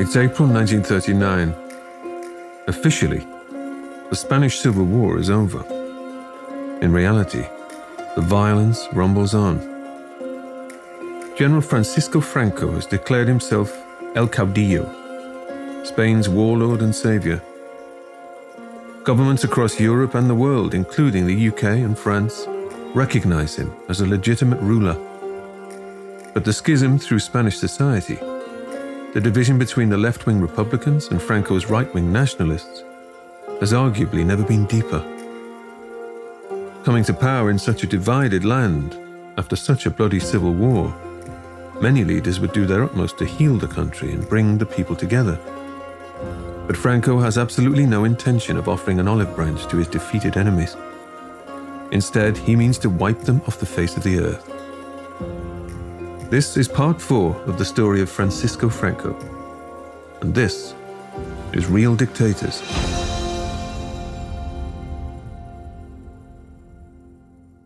It's 0.00 0.16
April 0.16 0.48
1939. 0.48 1.54
Officially, 2.66 3.26
the 4.10 4.16
Spanish 4.16 4.58
Civil 4.60 4.84
War 4.84 5.18
is 5.18 5.30
over. 5.30 5.64
In 6.80 6.92
reality, 6.92 7.46
the 8.14 8.22
violence 8.22 8.86
rumbles 8.92 9.34
on. 9.34 9.58
General 11.36 11.60
Francisco 11.60 12.20
Franco 12.20 12.72
has 12.72 12.86
declared 12.86 13.28
himself 13.28 13.72
El 14.14 14.28
Caudillo, 14.28 14.84
Spain's 15.84 16.28
warlord 16.28 16.80
and 16.82 16.94
savior. 16.94 17.42
Governments 19.02 19.44
across 19.44 19.80
Europe 19.80 20.14
and 20.14 20.30
the 20.30 20.34
world, 20.34 20.74
including 20.74 21.26
the 21.26 21.48
UK 21.48 21.64
and 21.64 21.98
France, 21.98 22.46
recognize 22.94 23.56
him 23.56 23.72
as 23.88 24.00
a 24.00 24.06
legitimate 24.06 24.60
ruler. 24.60 24.96
But 26.34 26.44
the 26.44 26.52
schism 26.52 26.98
through 26.98 27.20
Spanish 27.20 27.56
society, 27.58 28.16
the 29.14 29.20
division 29.22 29.56
between 29.56 29.88
the 29.88 29.96
left 29.96 30.26
wing 30.26 30.40
Republicans 30.40 31.06
and 31.06 31.22
Franco's 31.22 31.66
right 31.66 31.94
wing 31.94 32.12
nationalists, 32.12 32.82
has 33.60 33.72
arguably 33.72 34.26
never 34.26 34.42
been 34.42 34.66
deeper. 34.66 34.98
Coming 36.82 37.04
to 37.04 37.14
power 37.14 37.50
in 37.50 37.58
such 37.58 37.84
a 37.84 37.86
divided 37.86 38.44
land 38.44 38.98
after 39.38 39.54
such 39.54 39.86
a 39.86 39.90
bloody 39.90 40.18
civil 40.18 40.52
war, 40.52 40.92
many 41.80 42.02
leaders 42.02 42.40
would 42.40 42.52
do 42.52 42.66
their 42.66 42.82
utmost 42.82 43.16
to 43.18 43.24
heal 43.24 43.56
the 43.56 43.68
country 43.68 44.10
and 44.10 44.28
bring 44.28 44.58
the 44.58 44.66
people 44.66 44.96
together. 44.96 45.38
But 46.66 46.76
Franco 46.76 47.20
has 47.20 47.38
absolutely 47.38 47.86
no 47.86 48.02
intention 48.02 48.56
of 48.56 48.68
offering 48.68 48.98
an 48.98 49.06
olive 49.06 49.36
branch 49.36 49.68
to 49.68 49.76
his 49.76 49.86
defeated 49.86 50.36
enemies. 50.36 50.76
Instead, 51.92 52.36
he 52.36 52.56
means 52.56 52.78
to 52.78 52.90
wipe 52.90 53.20
them 53.20 53.40
off 53.46 53.60
the 53.60 53.66
face 53.66 53.96
of 53.96 54.02
the 54.02 54.18
earth. 54.18 54.53
This 56.34 56.56
is 56.56 56.66
part 56.66 57.00
four 57.00 57.36
of 57.46 57.58
the 57.58 57.64
story 57.64 58.00
of 58.00 58.10
Francisco 58.10 58.68
Franco. 58.68 59.14
And 60.20 60.34
this 60.34 60.74
is 61.52 61.66
Real 61.66 61.94
Dictators. 61.94 62.60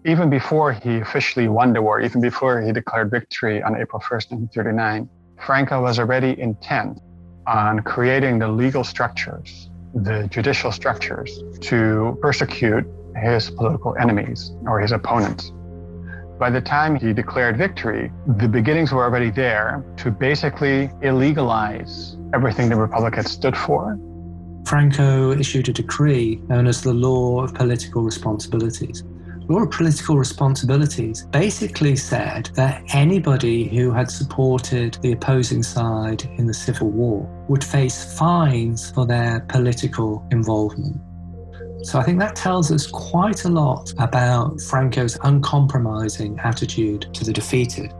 Even 0.05 0.28
before 0.28 0.74
he 0.74 0.98
officially 0.98 1.48
won 1.48 1.72
the 1.72 1.80
war, 1.80 2.02
even 2.02 2.20
before 2.20 2.61
he 2.61 2.70
declared 2.70 3.11
victory 3.11 3.62
on 3.62 3.74
April 3.74 4.02
1st, 4.02 4.33
1939, 4.33 5.08
Franco 5.46 5.80
was 5.80 5.98
already 5.98 6.39
intent 6.39 7.00
on 7.46 7.80
creating 7.80 8.39
the 8.39 8.48
legal 8.48 8.84
structures, 8.84 9.70
the 9.94 10.28
judicial 10.30 10.72
structures, 10.72 11.42
to 11.61 12.19
persecute 12.20 12.84
his 13.16 13.50
political 13.50 13.96
enemies 13.96 14.52
or 14.66 14.78
his 14.78 14.92
opponents. 14.92 15.52
By 16.39 16.50
the 16.50 16.61
time 16.61 16.94
he 16.94 17.12
declared 17.12 17.56
victory, 17.56 18.12
the 18.27 18.47
beginnings 18.47 18.92
were 18.92 19.03
already 19.03 19.31
there 19.31 19.84
to 19.97 20.11
basically 20.12 20.89
illegalize 21.03 22.14
everything 22.33 22.69
the 22.69 22.77
Republic 22.77 23.17
had 23.17 23.27
stood 23.27 23.56
for. 23.56 23.98
Franco 24.64 25.33
issued 25.33 25.69
a 25.69 25.72
decree 25.72 26.41
known 26.47 26.68
as 26.68 26.83
the 26.83 26.92
Law 26.92 27.42
of 27.42 27.55
Political 27.55 28.02
Responsibilities. 28.02 29.02
Law 29.48 29.62
of 29.62 29.70
Political 29.73 30.17
Responsibilities 30.17 31.27
basically 31.33 31.96
said 31.96 32.51
that 32.55 32.85
anybody 32.95 33.64
who 33.64 33.91
had 33.91 34.08
supported 34.08 34.95
the 35.02 35.12
opposing 35.12 35.64
side 35.64 36.23
in 36.36 36.46
the 36.46 36.55
Civil 36.55 36.91
War 36.91 37.27
would 37.48 37.64
face 37.64 38.17
fines 38.17 38.92
for 38.92 39.07
their 39.07 39.41
political 39.48 40.24
involvement. 40.30 41.01
So 41.83 41.98
I 41.98 42.02
think 42.02 42.18
that 42.18 42.34
tells 42.34 42.72
us 42.72 42.86
quite 42.86 43.44
a 43.44 43.48
lot 43.48 43.92
about 43.98 44.61
Franco's 44.61 45.16
uncompromising 45.22 46.39
attitude 46.40 47.12
to 47.14 47.24
the 47.24 47.33
defeated. 47.33 47.92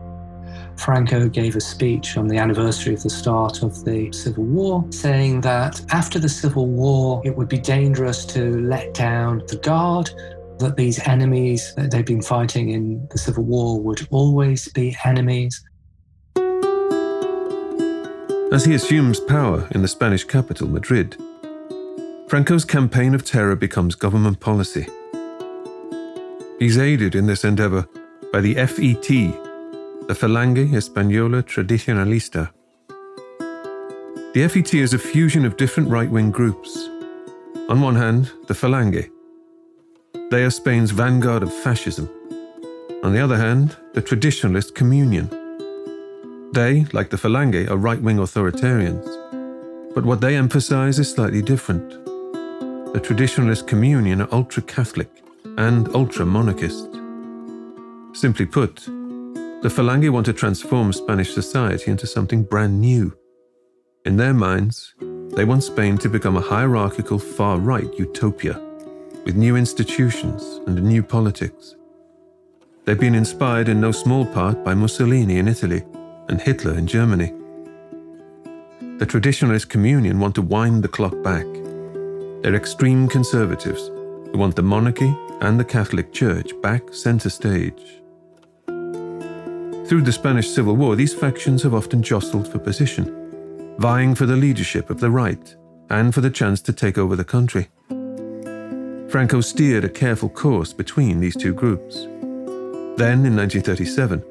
Franco 0.75 1.27
gave 1.27 1.55
a 1.55 1.61
speech 1.61 2.15
on 2.15 2.27
the 2.27 2.37
anniversary 2.37 2.93
of 2.93 3.03
the 3.03 3.09
start 3.09 3.63
of 3.63 3.83
the 3.83 4.11
Civil 4.11 4.45
War, 4.45 4.85
saying 4.91 5.41
that 5.41 5.81
after 5.91 6.19
the 6.19 6.29
Civil 6.29 6.67
War, 6.67 7.21
it 7.25 7.35
would 7.35 7.49
be 7.49 7.57
dangerous 7.57 8.25
to 8.27 8.61
let 8.61 8.93
down 8.93 9.43
the 9.47 9.57
guard, 9.57 10.09
that 10.59 10.75
these 10.75 10.99
enemies 11.07 11.73
that 11.75 11.89
they've 11.91 12.05
been 12.05 12.21
fighting 12.21 12.69
in 12.69 13.07
the 13.11 13.17
Civil 13.17 13.43
War 13.43 13.79
would 13.79 14.07
always 14.11 14.67
be 14.69 14.95
enemies. 15.05 15.63
As 18.51 18.65
he 18.65 18.73
assumes 18.73 19.19
power 19.19 19.67
in 19.71 19.81
the 19.81 19.87
Spanish 19.87 20.23
capital, 20.23 20.67
Madrid, 20.67 21.17
Franco's 22.29 22.63
campaign 22.63 23.15
of 23.15 23.25
terror 23.25 23.55
becomes 23.55 23.95
government 23.95 24.39
policy. 24.39 24.85
He's 26.59 26.77
aided 26.77 27.15
in 27.15 27.25
this 27.25 27.43
endeavor 27.43 27.87
by 28.31 28.39
the 28.39 28.53
FET, 28.53 29.07
the 30.07 30.13
Falange 30.13 30.69
Española 30.69 31.41
Tradicionalista. 31.41 32.51
The 34.35 34.47
FET 34.47 34.75
is 34.75 34.93
a 34.93 34.99
fusion 34.99 35.43
of 35.43 35.57
different 35.57 35.89
right 35.89 36.07
wing 36.07 36.29
groups. 36.29 36.77
On 37.67 37.81
one 37.81 37.95
hand, 37.95 38.31
the 38.45 38.53
Falange. 38.53 39.09
They 40.29 40.43
are 40.43 40.51
Spain's 40.51 40.91
vanguard 40.91 41.41
of 41.41 41.51
fascism. 41.51 42.07
On 43.01 43.11
the 43.11 43.21
other 43.21 43.37
hand, 43.37 43.75
the 43.93 44.03
Traditionalist 44.03 44.75
Communion. 44.75 45.29
They, 46.53 46.85
like 46.93 47.09
the 47.09 47.17
Falange, 47.17 47.67
are 47.71 47.77
right 47.77 47.99
wing 47.99 48.17
authoritarians. 48.17 49.07
But 49.95 50.05
what 50.05 50.21
they 50.21 50.35
emphasize 50.35 50.99
is 50.99 51.09
slightly 51.09 51.41
different 51.41 52.08
the 52.93 52.99
traditionalist 52.99 53.67
communion 53.67 54.19
are 54.19 54.27
ultra 54.31 54.63
Catholic 54.63 55.23
and 55.57 55.87
ultra 55.89 56.25
monarchist. 56.25 56.89
Simply 58.13 58.47
put, 58.47 58.77
the 59.61 59.69
Falange 59.69 60.09
want 60.09 60.25
to 60.25 60.33
transform 60.33 60.91
Spanish 60.91 61.31
society 61.31 61.91
into 61.91 62.07
something 62.07 62.41
brand 62.41 62.81
new. 62.81 63.15
In 64.05 64.17
their 64.17 64.33
minds, 64.33 64.95
they 65.35 65.45
want 65.45 65.63
Spain 65.63 65.99
to 65.99 66.09
become 66.09 66.35
a 66.35 66.41
hierarchical 66.41 67.19
far 67.19 67.59
right 67.59 67.93
utopia 67.99 68.59
with 69.23 69.35
new 69.35 69.55
institutions 69.55 70.59
and 70.65 70.81
new 70.81 71.03
politics. 71.03 71.75
They've 72.85 72.99
been 72.99 73.13
inspired 73.13 73.69
in 73.69 73.79
no 73.79 73.91
small 73.91 74.25
part 74.25 74.63
by 74.63 74.73
Mussolini 74.73 75.37
in 75.37 75.47
Italy 75.47 75.83
and 76.27 76.41
Hitler 76.41 76.75
in 76.75 76.87
Germany. 76.87 77.33
The 78.97 79.05
traditionalist 79.05 79.69
communion 79.69 80.19
want 80.19 80.33
to 80.35 80.41
wind 80.41 80.81
the 80.81 80.87
clock 80.87 81.13
back 81.21 81.45
they're 82.41 82.55
extreme 82.55 83.07
conservatives 83.07 83.87
who 83.87 84.37
want 84.37 84.55
the 84.55 84.61
monarchy 84.61 85.15
and 85.41 85.59
the 85.59 85.65
Catholic 85.65 86.13
Church 86.13 86.51
back 86.61 86.93
centre 86.93 87.29
stage. 87.29 88.01
Through 89.87 90.03
the 90.03 90.11
Spanish 90.11 90.49
Civil 90.49 90.75
War, 90.75 90.95
these 90.95 91.13
factions 91.13 91.63
have 91.63 91.73
often 91.73 92.03
jostled 92.03 92.47
for 92.47 92.59
position, 92.59 93.75
vying 93.79 94.15
for 94.15 94.25
the 94.25 94.35
leadership 94.35 94.89
of 94.89 94.99
the 94.99 95.09
right 95.09 95.55
and 95.89 96.13
for 96.13 96.21
the 96.21 96.29
chance 96.29 96.61
to 96.61 96.73
take 96.73 96.97
over 96.97 97.15
the 97.15 97.23
country. 97.23 97.69
Franco 99.09 99.41
steered 99.41 99.83
a 99.83 99.89
careful 99.89 100.29
course 100.29 100.71
between 100.71 101.19
these 101.19 101.35
two 101.35 101.53
groups. 101.53 102.03
Then, 102.97 103.25
in 103.25 103.35
1937, 103.35 104.23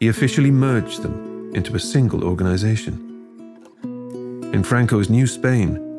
he 0.00 0.08
officially 0.08 0.50
merged 0.50 1.02
them 1.02 1.52
into 1.54 1.76
a 1.76 1.80
single 1.80 2.24
organization. 2.24 2.94
In 4.54 4.62
Franco's 4.62 5.10
New 5.10 5.26
Spain, 5.26 5.93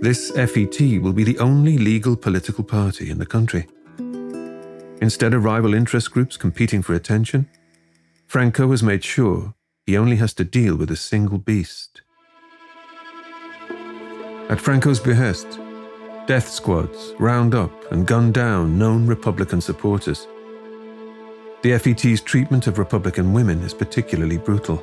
this 0.00 0.30
FET 0.30 0.80
will 1.02 1.12
be 1.12 1.24
the 1.24 1.38
only 1.38 1.76
legal 1.76 2.16
political 2.16 2.62
party 2.62 3.10
in 3.10 3.18
the 3.18 3.26
country. 3.26 3.66
Instead 5.00 5.34
of 5.34 5.44
rival 5.44 5.74
interest 5.74 6.12
groups 6.12 6.36
competing 6.36 6.82
for 6.82 6.94
attention, 6.94 7.48
Franco 8.26 8.70
has 8.70 8.82
made 8.82 9.02
sure 9.02 9.54
he 9.86 9.96
only 9.96 10.16
has 10.16 10.34
to 10.34 10.44
deal 10.44 10.76
with 10.76 10.90
a 10.90 10.96
single 10.96 11.38
beast. 11.38 12.02
At 14.48 14.60
Franco's 14.60 15.00
behest, 15.00 15.58
death 16.26 16.48
squads 16.48 17.14
round 17.18 17.54
up 17.54 17.72
and 17.90 18.06
gun 18.06 18.30
down 18.30 18.78
known 18.78 19.06
Republican 19.06 19.60
supporters. 19.60 20.28
The 21.62 21.76
FET's 21.76 22.20
treatment 22.20 22.68
of 22.68 22.78
Republican 22.78 23.32
women 23.32 23.62
is 23.62 23.74
particularly 23.74 24.38
brutal. 24.38 24.82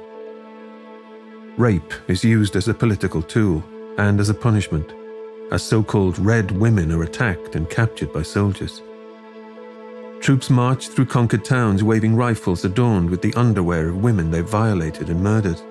Rape 1.58 1.94
is 2.10 2.24
used 2.24 2.58
as 2.58 2.68
a 2.68 2.74
political 2.74 3.22
tool 3.22 3.64
and 3.98 4.20
as 4.20 4.30
a 4.30 4.34
punishment 4.34 4.92
as 5.52 5.64
so 5.64 5.84
called 5.84 6.18
red 6.20 6.52
women 6.52 6.92
are 6.92 7.04
attacked 7.04 7.56
and 7.56 7.70
captured 7.70 8.12
by 8.12 8.22
soldiers. 8.22 8.82
Troops 10.20 10.50
marched 10.50 10.92
through 10.92 11.06
conquered 11.06 11.46
towns 11.46 11.84
waving 11.84 12.16
rifles 12.16 12.66
adorned 12.66 13.10
with 13.10 13.22
the 13.22 13.34
underwear 13.36 13.90
of 13.90 14.04
women 14.04 14.32
they 14.32 14.42
violated 14.42 15.10
and 15.10 15.22
murdered. 15.22 15.62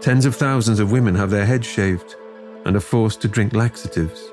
Tens 0.00 0.26
of 0.26 0.36
thousands 0.36 0.80
of 0.80 0.92
women 0.92 1.14
have 1.14 1.30
their 1.30 1.46
heads 1.46 1.66
shaved 1.66 2.16
and 2.64 2.76
are 2.76 2.80
forced 2.80 3.22
to 3.22 3.28
drink 3.28 3.54
laxatives. 3.54 4.30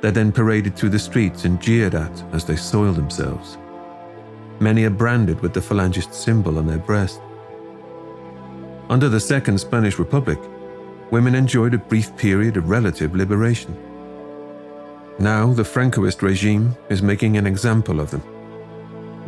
They're 0.00 0.10
then 0.10 0.32
paraded 0.32 0.76
through 0.76 0.90
the 0.90 0.98
streets 0.98 1.44
and 1.44 1.60
jeered 1.60 1.94
at 1.94 2.24
as 2.32 2.44
they 2.44 2.56
soil 2.56 2.92
themselves. 2.92 3.58
Many 4.60 4.84
are 4.84 4.90
branded 4.90 5.40
with 5.40 5.52
the 5.52 5.60
Falangist 5.60 6.14
symbol 6.14 6.58
on 6.58 6.66
their 6.66 6.78
breast. 6.78 7.20
Under 8.88 9.08
the 9.08 9.20
Second 9.20 9.58
Spanish 9.58 9.98
Republic, 9.98 10.38
women 11.14 11.36
enjoyed 11.36 11.74
a 11.74 11.78
brief 11.78 12.08
period 12.16 12.56
of 12.56 12.68
relative 12.68 13.14
liberation. 13.14 13.72
Now, 15.20 15.52
the 15.52 15.62
Francoist 15.62 16.22
regime 16.22 16.76
is 16.88 17.02
making 17.02 17.36
an 17.36 17.46
example 17.46 18.00
of 18.00 18.10
them. 18.10 18.22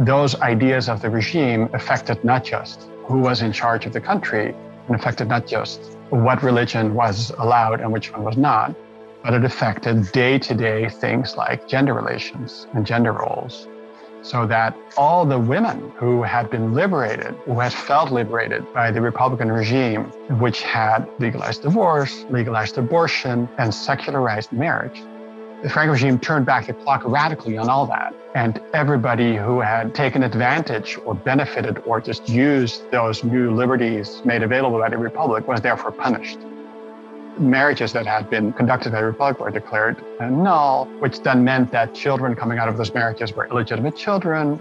Those 0.00 0.34
ideas 0.40 0.88
of 0.88 1.00
the 1.00 1.10
regime 1.10 1.70
affected 1.72 2.24
not 2.24 2.42
just 2.42 2.88
who 3.04 3.20
was 3.20 3.40
in 3.40 3.52
charge 3.52 3.86
of 3.86 3.92
the 3.92 4.00
country, 4.00 4.52
and 4.88 4.96
affected 4.96 5.28
not 5.28 5.46
just 5.46 5.78
what 6.10 6.42
religion 6.42 6.94
was 6.94 7.30
allowed 7.38 7.80
and 7.80 7.92
which 7.92 8.12
one 8.12 8.24
was 8.24 8.36
not, 8.36 8.74
but 9.22 9.32
it 9.32 9.44
affected 9.44 10.10
day 10.10 10.40
to 10.40 10.54
day 10.56 10.88
things 10.88 11.36
like 11.36 11.68
gender 11.68 11.94
relations 11.94 12.66
and 12.74 12.84
gender 12.84 13.12
roles. 13.12 13.68
So 14.26 14.44
that 14.46 14.76
all 14.96 15.24
the 15.24 15.38
women 15.38 15.92
who 15.94 16.20
had 16.24 16.50
been 16.50 16.74
liberated, 16.74 17.32
who 17.44 17.60
had 17.60 17.72
felt 17.72 18.10
liberated 18.10 18.66
by 18.74 18.90
the 18.90 19.00
Republican 19.00 19.52
regime, 19.52 20.06
which 20.40 20.62
had 20.62 21.08
legalized 21.20 21.62
divorce, 21.62 22.24
legalized 22.28 22.76
abortion, 22.76 23.48
and 23.58 23.72
secularized 23.72 24.50
marriage, 24.50 25.00
the 25.62 25.70
Franco 25.70 25.92
regime 25.92 26.18
turned 26.18 26.44
back 26.44 26.66
the 26.66 26.74
clock 26.74 27.02
radically 27.04 27.56
on 27.56 27.68
all 27.68 27.86
that. 27.86 28.12
And 28.34 28.60
everybody 28.74 29.36
who 29.36 29.60
had 29.60 29.94
taken 29.94 30.24
advantage 30.24 30.98
or 31.04 31.14
benefited 31.14 31.78
or 31.86 32.00
just 32.00 32.28
used 32.28 32.90
those 32.90 33.22
new 33.22 33.54
liberties 33.54 34.22
made 34.24 34.42
available 34.42 34.80
by 34.80 34.88
the 34.88 34.98
Republic 34.98 35.46
was 35.46 35.60
therefore 35.60 35.92
punished 35.92 36.40
marriages 37.38 37.92
that 37.92 38.06
had 38.06 38.28
been 38.30 38.52
conducted 38.52 38.92
by 38.92 39.00
the 39.00 39.06
Republic 39.06 39.40
were 39.40 39.50
declared 39.50 40.02
null, 40.20 40.86
which 41.00 41.20
then 41.20 41.44
meant 41.44 41.70
that 41.72 41.94
children 41.94 42.34
coming 42.34 42.58
out 42.58 42.68
of 42.68 42.76
those 42.76 42.92
marriages 42.94 43.32
were 43.32 43.46
illegitimate 43.46 43.96
children. 43.96 44.60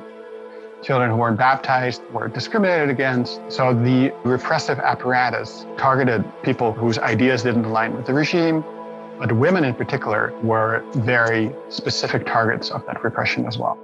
Children 0.84 1.10
who 1.10 1.18
weren't 1.18 1.38
baptized 1.38 2.04
were 2.12 2.28
discriminated 2.28 2.90
against. 2.90 3.42
So 3.50 3.74
the 3.74 4.14
repressive 4.24 4.80
apparatus 4.80 5.66
targeted 5.78 6.24
people 6.44 6.72
whose 6.72 7.00
ideas 7.00 7.44
didn't 7.44 7.66
align 7.66 7.96
with 7.96 8.06
the 8.06 8.14
regime, 8.14 8.64
but 9.18 9.32
women 9.32 9.64
in 9.64 9.74
particular 9.74 10.34
were 10.44 10.84
very 10.96 11.52
specific 11.70 12.26
targets 12.26 12.70
of 12.70 12.86
that 12.86 13.04
repression 13.04 13.46
as 13.46 13.58
well. 13.58 13.80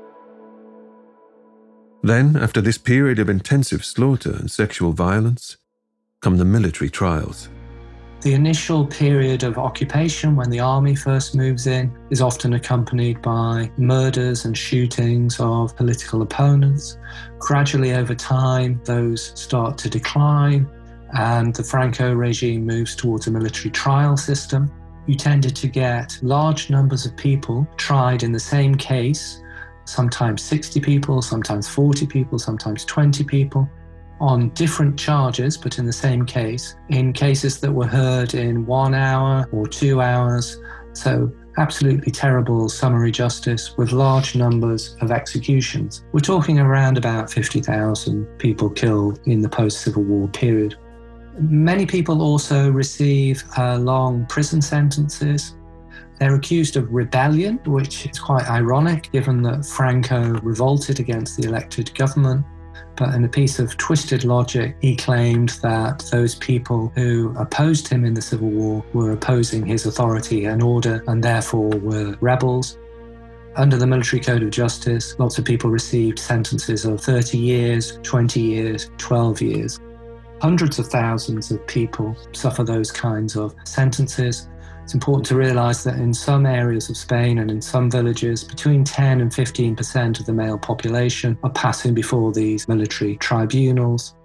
Then, 2.04 2.36
after 2.36 2.62
this 2.62 2.78
period 2.78 3.20
of 3.20 3.30
intensive 3.30 3.86
slaughter 3.86 4.32
and 4.32 4.50
sexual 4.50 4.92
violence, 4.92 5.58
come 6.20 6.38
the 6.38 6.46
military 6.46 6.90
trials. 6.90 7.48
The 8.22 8.36
initial 8.36 8.86
period 8.86 9.42
of 9.42 9.58
occupation, 9.58 10.36
when 10.36 10.52
the 10.52 10.60
army 10.60 10.94
first 10.94 11.34
moves 11.34 11.66
in, 11.66 11.92
is 12.12 12.22
often 12.22 12.54
accompanied 12.54 13.20
by 13.20 13.72
murders 13.78 14.46
and 14.46 14.56
shootings 14.56 15.40
of 15.40 15.76
political 15.76 16.22
opponents. 16.22 17.00
Gradually, 17.40 17.94
over 17.94 18.14
time, 18.14 18.80
those 18.86 19.32
start 19.34 19.80
to 19.80 19.90
decline, 19.90 20.70
and 21.18 21.56
the 21.56 21.64
Franco 21.64 22.14
regime 22.14 22.64
moves 22.64 22.96
towards 22.96 23.26
a 23.26 23.32
military 23.32 23.72
trial 23.72 24.16
system. 24.16 24.72
You 25.08 25.16
tended 25.16 25.56
to 25.56 25.68
get 25.68 26.20
large 26.22 26.70
numbers 26.70 27.08
of 27.08 27.18
people 27.18 27.68
tried 27.78 28.22
in 28.22 28.32
the 28.32 28.40
same 28.40 28.76
case, 28.76 29.42
sometimes 29.86 30.44
60 30.44 30.80
people, 30.80 31.24
sometimes 31.24 31.68
40 31.68 32.06
people, 32.06 32.38
sometimes 32.38 32.86
20 32.86 33.24
people 33.24 33.68
on 34.22 34.50
different 34.50 34.98
charges, 34.98 35.58
but 35.58 35.80
in 35.80 35.86
the 35.86 35.92
same 35.92 36.26
case, 36.26 36.76
in 36.90 37.12
cases 37.12 37.60
that 37.60 37.72
were 37.72 37.88
heard 37.88 38.36
in 38.36 38.66
one 38.68 38.94
hour 38.94 39.48
or 39.52 39.68
two 39.68 40.00
hours. 40.00 40.62
So, 40.94 41.32
absolutely 41.58 42.12
terrible 42.12 42.70
summary 42.70 43.12
justice 43.12 43.76
with 43.78 43.92
large 43.92 44.36
numbers 44.36 44.96
of 45.02 45.12
executions. 45.12 46.06
We're 46.14 46.20
talking 46.20 46.60
around 46.60 46.98
about 46.98 47.30
50,000 47.32 48.26
people 48.38 48.70
killed 48.70 49.20
in 49.26 49.42
the 49.42 49.50
post 49.50 49.82
Civil 49.82 50.04
War 50.04 50.28
period. 50.30 50.76
Many 51.40 51.86
people 51.86 52.22
also 52.22 52.72
receive 52.72 53.44
uh, 53.58 53.78
long 53.78 54.26
prison 54.28 54.62
sentences. 54.62 55.56
They're 56.20 56.36
accused 56.36 56.78
of 56.78 56.92
rebellion, 56.92 57.60
which 57.66 58.06
is 58.06 58.20
quite 58.20 58.48
ironic 58.48 59.12
given 59.12 59.42
that 59.42 59.66
Franco 59.66 60.34
revolted 60.42 61.00
against 61.00 61.38
the 61.38 61.48
elected 61.48 61.94
government. 61.96 62.46
But 63.02 63.16
in 63.16 63.24
a 63.24 63.28
piece 63.28 63.58
of 63.58 63.76
twisted 63.78 64.26
logic, 64.26 64.76
he 64.80 64.96
claimed 64.96 65.50
that 65.64 66.08
those 66.12 66.36
people 66.36 66.92
who 66.94 67.34
opposed 67.36 67.88
him 67.88 68.06
in 68.06 68.14
the 68.14 68.22
Civil 68.22 68.50
War 68.50 68.86
were 68.94 69.12
opposing 69.12 69.66
his 69.66 69.88
authority 69.88 70.46
and 70.46 70.62
order 70.62 71.04
and 71.08 71.24
therefore 71.24 71.72
were 71.80 72.16
rebels. 72.22 72.78
Under 73.56 73.76
the 73.76 73.88
Military 73.88 74.22
Code 74.22 74.44
of 74.44 74.52
Justice, 74.52 75.16
lots 75.18 75.40
of 75.40 75.46
people 75.46 75.72
received 75.72 76.20
sentences 76.20 76.86
of 76.86 77.02
30 77.02 77.40
years, 77.40 77.98
20 78.04 78.40
years, 78.40 78.92
12 79.00 79.42
years. 79.42 79.80
Hundreds 80.40 80.78
of 80.78 80.86
thousands 80.86 81.50
of 81.50 81.66
people 81.66 82.16
suffer 82.34 82.64
those 82.64 82.92
kinds 82.92 83.36
of 83.36 83.56
sentences. 83.64 84.48
It's 84.84 84.94
important 84.94 85.26
to 85.28 85.36
realize 85.36 85.84
that 85.84 85.96
in 85.96 86.14
some 86.14 86.46
areas 86.46 86.90
of 86.90 86.98
Spain 86.98 87.38
and 87.38 87.52
in 87.52 87.62
some 87.62 87.90
villages, 87.90 88.44
between 88.44 88.84
10 88.84 89.22
and 89.22 89.32
15% 89.32 90.20
of 90.20 90.26
the 90.26 90.34
male 90.34 90.58
population 90.58 91.38
are 91.44 91.52
passing 91.52 91.94
before 91.94 92.32
these 92.32 92.68
military 92.68 93.16
tribunals. 93.18 94.16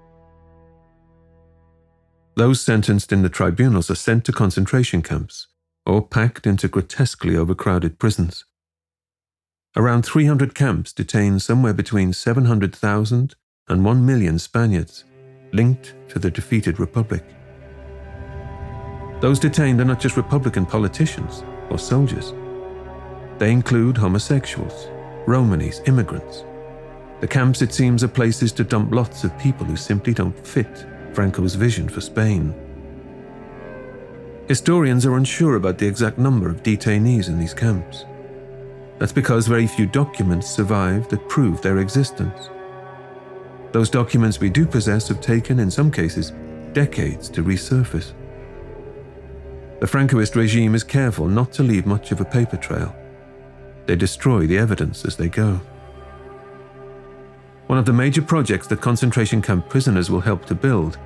Those 2.37 2.61
sentenced 2.61 3.13
in 3.13 3.23
the 3.23 3.29
tribunals 3.29 3.91
are 3.91 3.95
sent 3.95 4.25
to 4.27 4.33
concentration 4.33 5.03
camps 5.03 5.47
or 5.87 6.03
packed 6.07 6.47
into 6.47 6.69
grotesquely 6.69 7.37
overcrowded 7.37 7.99
prisons. 7.99 8.45
Around 9.77 10.05
300 10.05 10.55
camps 10.55 10.93
detain 10.93 11.39
somewhere 11.39 11.75
between 11.75 12.13
700,000 12.13 13.37
and 13.69 13.85
1 13.85 14.07
million 14.07 14.39
Spaniards, 14.39 15.05
linked 15.53 15.95
to 16.09 16.19
the 16.19 16.31
defeated 16.31 16.81
Republic. 16.81 17.25
Those 19.21 19.39
detained 19.39 19.81
are 19.81 19.85
not 19.85 20.01
just 20.01 20.17
Republican 20.17 20.67
politicians 20.67 21.43
or 21.71 21.79
soldiers. 21.79 22.35
They 23.39 23.51
include 23.51 23.97
homosexuals, 23.97 24.89
Romanis, 25.27 25.87
immigrants. 25.89 26.45
The 27.21 27.29
camps, 27.29 27.63
it 27.63 27.73
seems, 27.73 28.05
are 28.05 28.09
places 28.09 28.53
to 28.53 28.65
dump 28.65 28.93
lots 28.93 29.25
of 29.25 29.39
people 29.39 29.65
who 29.65 29.77
simply 29.77 30.13
don't 30.13 30.47
fit 30.47 30.87
Franco's 31.13 31.55
vision 31.55 31.89
for 31.89 32.03
Spain. 32.03 32.55
Historians 34.49 35.07
are 35.07 35.17
unsure 35.17 35.57
about 35.57 35.79
the 35.79 35.87
exact 35.87 36.19
number 36.19 36.49
of 36.49 36.63
detainees 36.63 37.29
in 37.29 37.39
these 37.39 37.55
camps. 37.55 38.05
That's 38.99 39.13
because 39.13 39.47
very 39.47 39.67
few 39.67 39.87
documents 39.87 40.49
survive 40.49 41.09
that 41.09 41.29
prove 41.29 41.63
their 41.63 41.79
existence. 41.79 42.51
Those 43.73 43.91
documents 43.91 44.41
we 44.41 44.51
do 44.51 44.67
possess 44.67 45.09
have 45.09 45.21
taken, 45.21 45.59
in 45.59 45.71
some 45.71 45.91
cases, 45.91 46.33
decades 46.73 47.29
to 47.31 47.43
resurface. 47.43 48.13
The 49.79 49.87
Francoist 49.87 50.35
regime 50.37 50.75
is 50.75 50.83
careful 50.83 51.29
not 51.29 51.53
to 51.53 51.63
leave 51.63 51.85
much 51.85 52.11
of 52.11 52.21
a 52.21 52.25
paper 52.25 52.57
trail. 52.57 52.97
They 53.85 53.95
destroy 53.95 54.47
the 54.47 54.57
evidence 54.57 55.05
as 55.05 55.17
they 55.17 55.29
go. 55.29 55.61
One 57.67 57.79
of 57.79 57.85
the 57.85 57.93
major 57.93 58.23
projects 58.23 58.67
that 58.69 58.81
concentration 58.81 59.43
camp 59.43 59.69
prisoners 59.69 60.11
will 60.11 60.21
help 60.21 60.47
to 60.47 60.55
build 60.55 60.99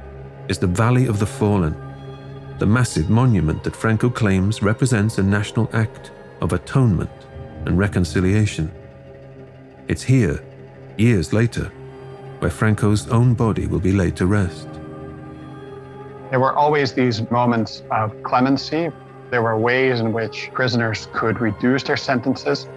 is 0.48 0.58
the 0.58 0.66
Valley 0.66 1.06
of 1.06 1.18
the 1.18 1.26
Fallen, 1.26 1.74
the 2.58 2.66
massive 2.66 3.10
monument 3.10 3.64
that 3.64 3.74
Franco 3.74 4.08
claims 4.08 4.62
represents 4.62 5.18
a 5.18 5.22
national 5.22 5.68
act 5.72 6.12
of 6.40 6.52
atonement 6.52 7.10
and 7.64 7.76
reconciliation. 7.76 8.70
It's 9.88 10.02
here, 10.02 10.44
years 10.96 11.32
later, 11.32 11.72
where 12.38 12.50
Franco's 12.50 13.08
own 13.08 13.34
body 13.34 13.66
will 13.66 13.80
be 13.80 13.92
laid 13.92 14.16
to 14.16 14.26
rest. 14.26 14.68
There 16.30 16.38
were 16.38 16.52
always 16.52 16.92
these 16.92 17.28
moments 17.30 17.82
of 17.90 18.22
clemency. 18.22 18.90
There 19.30 19.42
were 19.42 19.58
ways 19.58 19.98
in 19.98 20.12
which 20.12 20.50
prisoners 20.52 21.08
could 21.12 21.40
reduce 21.40 21.82
their 21.82 21.96
sentences. 21.96 22.68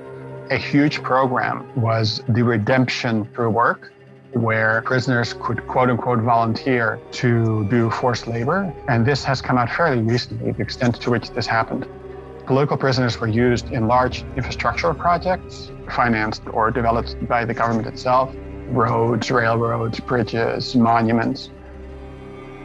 A 0.49 0.57
huge 0.57 1.03
program 1.03 1.69
was 1.79 2.23
the 2.27 2.43
redemption 2.43 3.25
through 3.35 3.51
work, 3.51 3.93
where 4.31 4.81
prisoners 4.81 5.35
could 5.39 5.67
quote 5.67 5.91
unquote 5.91 6.19
volunteer 6.19 6.99
to 7.11 7.67
do 7.69 7.91
forced 7.91 8.25
labor. 8.25 8.73
And 8.87 9.05
this 9.05 9.23
has 9.23 9.39
come 9.39 9.59
out 9.59 9.69
fairly 9.71 10.01
recently, 10.01 10.51
the 10.51 10.63
extent 10.63 10.99
to 11.01 11.11
which 11.11 11.29
this 11.29 11.45
happened. 11.45 11.87
Political 12.47 12.77
prisoners 12.77 13.19
were 13.19 13.27
used 13.27 13.71
in 13.71 13.87
large 13.87 14.23
infrastructural 14.35 14.97
projects 14.97 15.71
financed 15.89 16.41
or 16.51 16.71
developed 16.71 17.15
by 17.27 17.45
the 17.45 17.53
government 17.53 17.85
itself 17.85 18.33
roads, 18.69 19.29
railroads, 19.29 19.99
bridges, 19.99 20.75
monuments. 20.75 21.51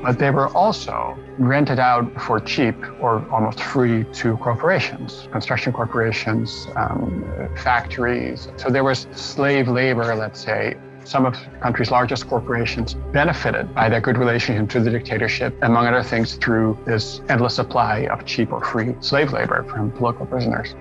But 0.03 0.19
they 0.19 0.31
were 0.31 0.49
also 0.49 1.19
rented 1.39 1.79
out 1.79 2.21
for 2.21 2.41
cheap 2.41 2.77
or 3.01 3.25
almost 3.31 3.61
free 3.61 4.05
to 4.05 4.37
corporations, 4.39 5.29
construction 5.33 5.73
corporations, 5.73 6.69
um, 6.77 7.25
factories. 7.57 8.49
So 8.57 8.71
there 8.71 8.85
was 8.85 9.07
slave 9.13 9.69
labor, 9.69 10.15
let's 10.15 10.41
say. 10.41 10.77
Some 11.05 11.25
of 11.25 11.33
the 11.33 11.59
country's 11.61 11.91
largest 11.91 12.29
corporations 12.29 12.95
benefited 13.13 13.75
by 13.75 13.89
their 13.89 14.01
good 14.01 14.19
relationship 14.19 14.69
to 14.71 14.81
the 14.81 14.91
dictatorship, 14.91 15.57
among 15.63 15.87
other 15.87 16.03
things, 16.03 16.35
through 16.35 16.79
this 16.85 17.23
endless 17.31 17.55
supply 17.55 18.01
of 18.11 18.27
cheap 18.27 18.53
or 18.53 18.63
free 18.63 18.95
slave 19.01 19.33
labor 19.33 19.65
from 19.65 19.91
political 19.93 20.27
prisoners. 20.27 20.75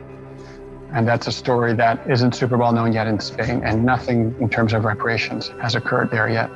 And 0.91 1.07
that's 1.07 1.27
a 1.27 1.31
story 1.31 1.73
that 1.75 2.09
isn't 2.09 2.35
super 2.35 2.57
well 2.57 2.73
known 2.73 2.91
yet 2.91 3.07
in 3.07 3.19
Spain, 3.19 3.61
and 3.63 3.85
nothing 3.85 4.35
in 4.39 4.49
terms 4.49 4.73
of 4.73 4.83
reparations 4.83 5.49
has 5.61 5.75
occurred 5.75 6.11
there 6.11 6.29
yet 6.29 6.49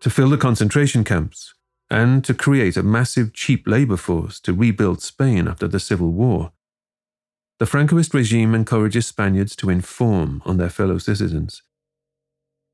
to 0.00 0.10
fill 0.10 0.30
the 0.30 0.38
concentration 0.38 1.04
camps, 1.04 1.54
and 1.90 2.24
to 2.24 2.34
create 2.34 2.76
a 2.76 2.82
massive 2.82 3.32
cheap 3.34 3.66
labour 3.66 3.96
force 3.96 4.40
to 4.40 4.52
rebuild 4.52 5.02
Spain 5.02 5.46
after 5.46 5.68
the 5.68 5.80
Civil 5.80 6.10
War. 6.10 6.52
The 7.58 7.66
Francoist 7.66 8.14
regime 8.14 8.54
encourages 8.54 9.06
Spaniards 9.06 9.54
to 9.56 9.68
inform 9.68 10.40
on 10.46 10.56
their 10.56 10.70
fellow 10.70 10.96
citizens. 10.96 11.62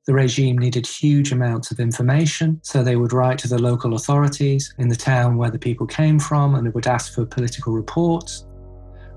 The 0.06 0.14
regime 0.14 0.56
needed 0.56 0.86
huge 0.86 1.32
amounts 1.32 1.72
of 1.72 1.80
information, 1.80 2.60
so 2.62 2.84
they 2.84 2.94
would 2.94 3.12
write 3.12 3.38
to 3.40 3.48
the 3.48 3.58
local 3.60 3.94
authorities 3.94 4.72
in 4.78 4.88
the 4.88 4.94
town 4.94 5.36
where 5.36 5.50
the 5.50 5.58
people 5.58 5.88
came 5.88 6.20
from 6.20 6.54
and 6.54 6.68
it 6.68 6.74
would 6.76 6.86
ask 6.86 7.12
for 7.12 7.26
political 7.26 7.72
reports 7.72 8.45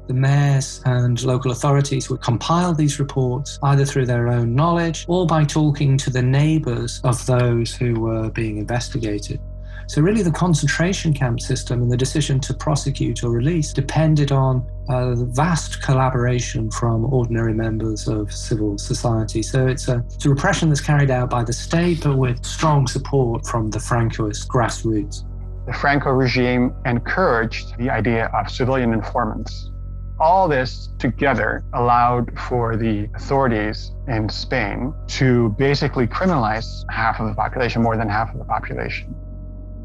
the 0.09 0.13
mayors 0.15 0.81
and 0.85 1.23
local 1.23 1.51
authorities 1.51 2.09
would 2.09 2.19
compile 2.19 2.73
these 2.73 2.99
reports 2.99 3.59
either 3.61 3.85
through 3.85 4.07
their 4.07 4.27
own 4.27 4.55
knowledge 4.55 5.05
or 5.07 5.27
by 5.27 5.45
talking 5.45 5.99
to 5.99 6.09
the 6.09 6.21
neighbours 6.21 6.99
of 7.03 7.23
those 7.27 7.75
who 7.75 7.93
were 7.99 8.27
being 8.31 8.57
investigated. 8.57 9.39
So, 9.87 10.01
really, 10.01 10.23
the 10.23 10.31
concentration 10.31 11.13
camp 11.13 11.39
system 11.39 11.83
and 11.83 11.91
the 11.91 11.97
decision 11.97 12.39
to 12.41 12.55
prosecute 12.55 13.23
or 13.23 13.29
release 13.29 13.71
depended 13.71 14.31
on 14.31 14.67
a 14.89 15.15
vast 15.15 15.83
collaboration 15.83 16.71
from 16.71 17.05
ordinary 17.13 17.53
members 17.53 18.07
of 18.07 18.31
civil 18.31 18.79
society. 18.79 19.43
So, 19.43 19.67
it's 19.67 19.89
a, 19.89 20.03
it's 20.15 20.25
a 20.25 20.29
repression 20.29 20.69
that's 20.69 20.81
carried 20.81 21.11
out 21.11 21.29
by 21.29 21.43
the 21.43 21.53
state, 21.53 22.01
but 22.03 22.17
with 22.17 22.43
strong 22.43 22.87
support 22.87 23.45
from 23.45 23.69
the 23.69 23.79
Francoist 23.79 24.47
grassroots. 24.47 25.23
The 25.67 25.73
Franco 25.73 26.09
regime 26.09 26.73
encouraged 26.85 27.77
the 27.77 27.91
idea 27.91 28.25
of 28.33 28.49
civilian 28.49 28.91
informants 28.91 29.69
all 30.19 30.47
this 30.47 30.89
together 30.99 31.63
allowed 31.73 32.37
for 32.39 32.75
the 32.75 33.09
authorities 33.15 33.91
in 34.07 34.27
Spain 34.29 34.93
to 35.07 35.49
basically 35.57 36.07
criminalize 36.07 36.83
half 36.89 37.19
of 37.19 37.27
the 37.27 37.33
population, 37.33 37.81
more 37.81 37.95
than 37.95 38.09
half 38.09 38.31
of 38.31 38.39
the 38.39 38.45
population. 38.45 39.15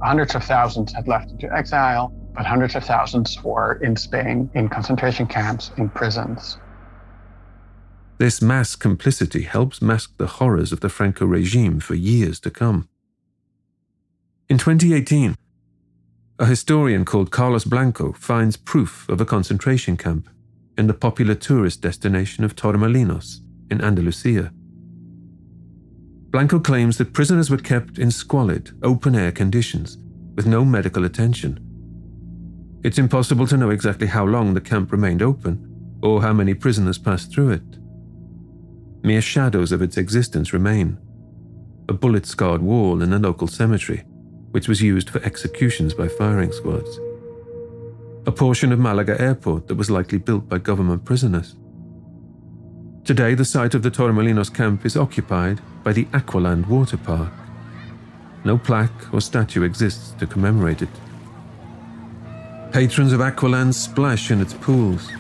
Hundreds 0.03 0.35
of 0.35 0.43
thousands 0.45 0.93
had 0.93 1.07
left 1.07 1.31
into 1.31 1.53
exile, 1.53 2.13
but 2.35 2.45
hundreds 2.45 2.75
of 2.75 2.85
thousands 2.85 3.43
were 3.43 3.75
in 3.83 3.97
Spain, 3.97 4.51
in 4.55 4.69
concentration 4.69 5.27
camps, 5.27 5.71
in 5.77 5.89
prisons. 5.89 6.59
This 8.19 8.43
mass 8.43 8.77
complicity 8.77 9.43
helps 9.43 9.83
mask 9.83 10.17
the 10.19 10.27
horrors 10.27 10.73
of 10.73 10.81
the 10.81 10.89
Franco 10.89 11.27
regime 11.27 11.81
for 11.81 11.95
years 11.95 12.41
to 12.41 12.51
come. 12.51 12.89
In 14.49 14.59
2018, 14.59 15.37
a 16.39 16.47
historian 16.47 17.05
called 17.05 17.31
Carlos 17.31 17.65
Blanco 17.65 18.13
finds 18.13 18.57
proof 18.57 19.09
of 19.09 19.21
a 19.21 19.25
concentration 19.25 19.97
camp 19.97 20.29
in 20.77 20.89
the 20.89 20.95
popular 20.95 21.35
tourist 21.35 21.81
destination 21.81 22.43
of 22.43 22.57
Torremolinos 22.57 23.39
in 23.71 23.81
Andalusia. 23.81 24.53
Blanco 26.31 26.59
claims 26.59 26.99
that 26.99 27.13
prisoners 27.13 27.51
were 27.51 27.59
kept 27.59 27.99
in 27.99 28.11
squalid, 28.11 28.77
open 28.83 29.15
air 29.15 29.31
conditions 29.31 29.97
with 30.35 30.47
no 30.47 30.65
medical 30.65 31.05
attention. 31.05 31.61
It's 32.83 32.99
impossible 32.99 33.47
to 33.47 33.57
know 33.57 33.71
exactly 33.71 34.09
how 34.09 34.25
long 34.25 34.55
the 34.55 34.61
camp 34.61 34.91
remained 34.91 35.23
open 35.23 36.01
or 36.03 36.21
how 36.21 36.33
many 36.33 36.53
prisoners 36.53 36.99
passed 36.99 37.33
through 37.33 37.51
it. 37.51 37.79
Mere 39.05 39.23
shadows 39.23 39.71
of 39.71 39.83
its 39.83 39.97
existence 39.97 40.53
remain 40.53 40.99
a 41.89 41.93
bullet 41.93 42.27
scarred 42.27 42.63
wall 42.63 43.03
in 43.03 43.13
a 43.13 43.19
local 43.19 43.47
cemetery 43.47 44.05
which 44.55 44.69
was 44.69 44.81
used 44.81 45.11
for 45.11 45.21
executions 45.25 45.93
by 45.95 46.07
firing 46.07 46.53
squads. 46.53 47.01
A 48.25 48.31
portion 48.31 48.71
of 48.71 48.79
Malaga 48.79 49.21
airport 49.21 49.67
that 49.67 49.75
was 49.75 49.91
likely 49.91 50.17
built 50.17 50.49
by 50.49 50.59
government 50.59 51.05
prisoners. 51.05 51.57
Today, 53.03 53.35
the 53.35 53.45
site 53.45 53.75
of 53.75 53.83
the 53.83 53.91
Torremolinos 53.91 54.55
camp 54.55 54.87
is 54.87 54.97
occupied 54.97 55.61
by 55.83 55.93
the 55.93 56.05
Aqualand 56.13 56.69
Water 56.69 56.97
Park. 56.97 57.33
No 58.45 58.57
plaque 58.57 59.13
or 59.13 59.21
statue 59.21 59.65
exists 59.65 60.13
to 60.21 60.27
commemorate 60.27 60.83
it. 60.83 61.01
Patrons 62.71 63.13
of 63.13 63.19
Aqualand 63.19 63.75
splash 63.75 64.31
in 64.31 64.41
its 64.41 64.55
pools, 64.55 65.11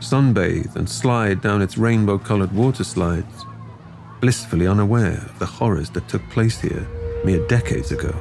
sunbathe, 0.00 0.76
and 0.76 0.86
slide 0.86 1.40
down 1.40 1.62
its 1.62 1.78
rainbow 1.78 2.18
colored 2.18 2.52
water 2.52 2.84
slides, 2.84 3.46
blissfully 4.20 4.66
unaware 4.66 5.24
of 5.30 5.38
the 5.38 5.46
horrors 5.46 5.88
that 5.90 6.08
took 6.08 6.28
place 6.28 6.60
here 6.60 6.86
mere 7.24 7.44
decades 7.46 7.90
ago. 7.90 8.14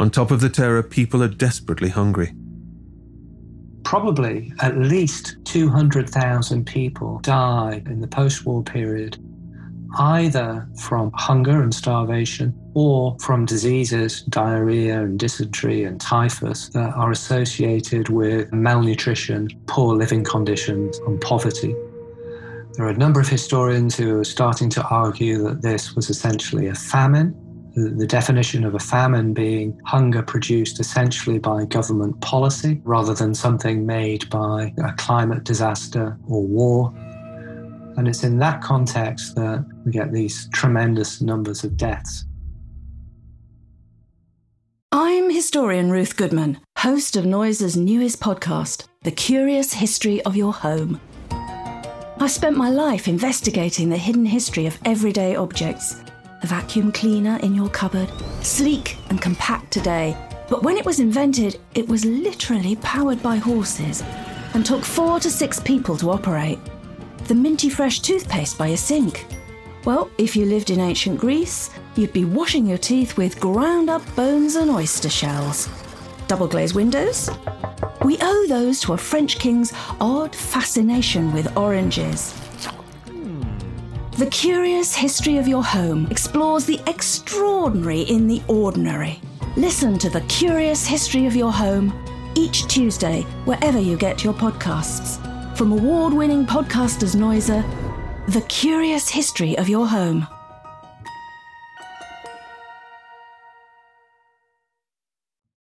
On 0.00 0.10
top 0.10 0.32
of 0.32 0.40
the 0.40 0.48
terror, 0.48 0.82
people 0.82 1.22
are 1.22 1.28
desperately 1.28 1.88
hungry. 1.88 2.32
Probably 3.84 4.52
at 4.60 4.76
least 4.76 5.36
200,000 5.44 6.66
people 6.66 7.20
died 7.20 7.86
in 7.86 8.00
the 8.00 8.08
post 8.08 8.44
war 8.44 8.64
period, 8.64 9.18
either 9.98 10.66
from 10.80 11.12
hunger 11.14 11.62
and 11.62 11.72
starvation 11.72 12.52
or 12.74 13.16
from 13.20 13.44
diseases, 13.44 14.22
diarrhea 14.22 15.00
and 15.00 15.16
dysentery 15.16 15.84
and 15.84 16.00
typhus, 16.00 16.70
that 16.70 16.92
are 16.94 17.12
associated 17.12 18.08
with 18.08 18.52
malnutrition, 18.52 19.48
poor 19.66 19.94
living 19.94 20.24
conditions, 20.24 20.98
and 21.06 21.20
poverty. 21.20 21.72
There 22.72 22.86
are 22.86 22.90
a 22.90 22.96
number 22.96 23.20
of 23.20 23.28
historians 23.28 23.94
who 23.94 24.18
are 24.18 24.24
starting 24.24 24.70
to 24.70 24.82
argue 24.88 25.44
that 25.44 25.62
this 25.62 25.94
was 25.94 26.10
essentially 26.10 26.66
a 26.66 26.74
famine 26.74 27.32
the 27.74 28.06
definition 28.06 28.64
of 28.64 28.74
a 28.74 28.78
famine 28.78 29.34
being 29.34 29.78
hunger 29.84 30.22
produced 30.22 30.78
essentially 30.78 31.38
by 31.38 31.64
government 31.64 32.20
policy 32.20 32.80
rather 32.84 33.14
than 33.14 33.34
something 33.34 33.84
made 33.84 34.30
by 34.30 34.72
a 34.78 34.92
climate 34.92 35.42
disaster 35.44 36.16
or 36.28 36.42
war. 36.42 36.92
And 37.96 38.06
it's 38.06 38.22
in 38.22 38.38
that 38.38 38.60
context 38.60 39.34
that 39.34 39.64
we 39.84 39.90
get 39.90 40.12
these 40.12 40.48
tremendous 40.52 41.20
numbers 41.20 41.64
of 41.64 41.76
deaths. 41.76 42.24
I'm 44.92 45.30
historian 45.30 45.90
Ruth 45.90 46.16
Goodman, 46.16 46.60
host 46.78 47.16
of 47.16 47.26
Noiser's 47.26 47.76
newest 47.76 48.20
podcast, 48.20 48.86
The 49.02 49.10
Curious 49.10 49.72
History 49.72 50.22
of 50.22 50.36
Your 50.36 50.52
Home. 50.52 51.00
I've 52.20 52.30
spent 52.30 52.56
my 52.56 52.70
life 52.70 53.08
investigating 53.08 53.90
the 53.90 53.96
hidden 53.96 54.26
history 54.26 54.66
of 54.66 54.78
everyday 54.84 55.34
objects 55.34 56.03
a 56.44 56.46
vacuum 56.46 56.92
cleaner 56.92 57.38
in 57.38 57.54
your 57.54 57.70
cupboard, 57.70 58.12
sleek 58.42 58.98
and 59.08 59.20
compact 59.22 59.72
today. 59.72 60.14
But 60.50 60.62
when 60.62 60.76
it 60.76 60.84
was 60.84 61.00
invented, 61.00 61.58
it 61.74 61.88
was 61.88 62.04
literally 62.04 62.76
powered 62.76 63.22
by 63.22 63.36
horses 63.36 64.02
and 64.52 64.64
took 64.64 64.84
four 64.84 65.18
to 65.20 65.30
six 65.30 65.58
people 65.58 65.96
to 65.96 66.10
operate. 66.10 66.58
The 67.28 67.34
minty 67.34 67.70
fresh 67.70 68.00
toothpaste 68.00 68.58
by 68.58 68.68
a 68.68 68.76
sink. 68.76 69.24
Well, 69.86 70.10
if 70.18 70.36
you 70.36 70.44
lived 70.44 70.68
in 70.68 70.80
ancient 70.80 71.18
Greece, 71.18 71.70
you'd 71.96 72.12
be 72.12 72.26
washing 72.26 72.66
your 72.66 72.78
teeth 72.78 73.16
with 73.16 73.40
ground 73.40 73.88
up 73.88 74.02
bones 74.14 74.56
and 74.56 74.70
oyster 74.70 75.08
shells. 75.08 75.70
Double 76.28 76.46
glazed 76.46 76.74
windows? 76.74 77.30
We 78.04 78.18
owe 78.20 78.46
those 78.48 78.80
to 78.80 78.92
a 78.92 78.98
French 78.98 79.38
king's 79.38 79.72
odd 79.98 80.36
fascination 80.36 81.32
with 81.32 81.56
oranges. 81.56 82.34
The 84.16 84.26
Curious 84.26 84.94
History 84.94 85.38
of 85.38 85.48
Your 85.48 85.64
Home 85.64 86.06
explores 86.08 86.64
the 86.64 86.80
extraordinary 86.86 88.02
in 88.02 88.28
the 88.28 88.40
ordinary. 88.46 89.20
Listen 89.56 89.98
to 89.98 90.08
The 90.08 90.20
Curious 90.22 90.86
History 90.86 91.26
of 91.26 91.34
Your 91.34 91.50
Home 91.52 91.92
each 92.36 92.68
Tuesday, 92.68 93.22
wherever 93.44 93.80
you 93.80 93.96
get 93.96 94.22
your 94.22 94.32
podcasts. 94.32 95.18
From 95.58 95.72
award 95.72 96.14
winning 96.14 96.46
podcasters 96.46 97.16
Noiser, 97.16 97.64
The 98.28 98.42
Curious 98.42 99.08
History 99.08 99.58
of 99.58 99.68
Your 99.68 99.88
Home. 99.88 100.28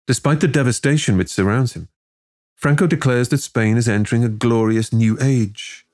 Despite 0.08 0.42
the 0.42 0.50
devastation 0.50 1.16
which 1.16 1.30
surrounds 1.30 1.72
him, 1.72 1.88
Franco 2.58 2.86
declares 2.86 3.30
that 3.30 3.38
Spain 3.38 3.78
is 3.78 3.88
entering 3.88 4.26
a 4.26 4.30
glorious 4.30 4.92
new 4.92 5.18
age. 5.22 5.86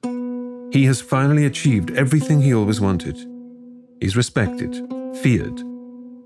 He 0.71 0.85
has 0.85 1.01
finally 1.01 1.45
achieved 1.45 1.91
everything 1.91 2.41
he 2.41 2.53
always 2.53 2.81
wanted. 2.81 3.17
He's 4.01 4.17
respected, 4.17 4.75
feared, 5.21 5.63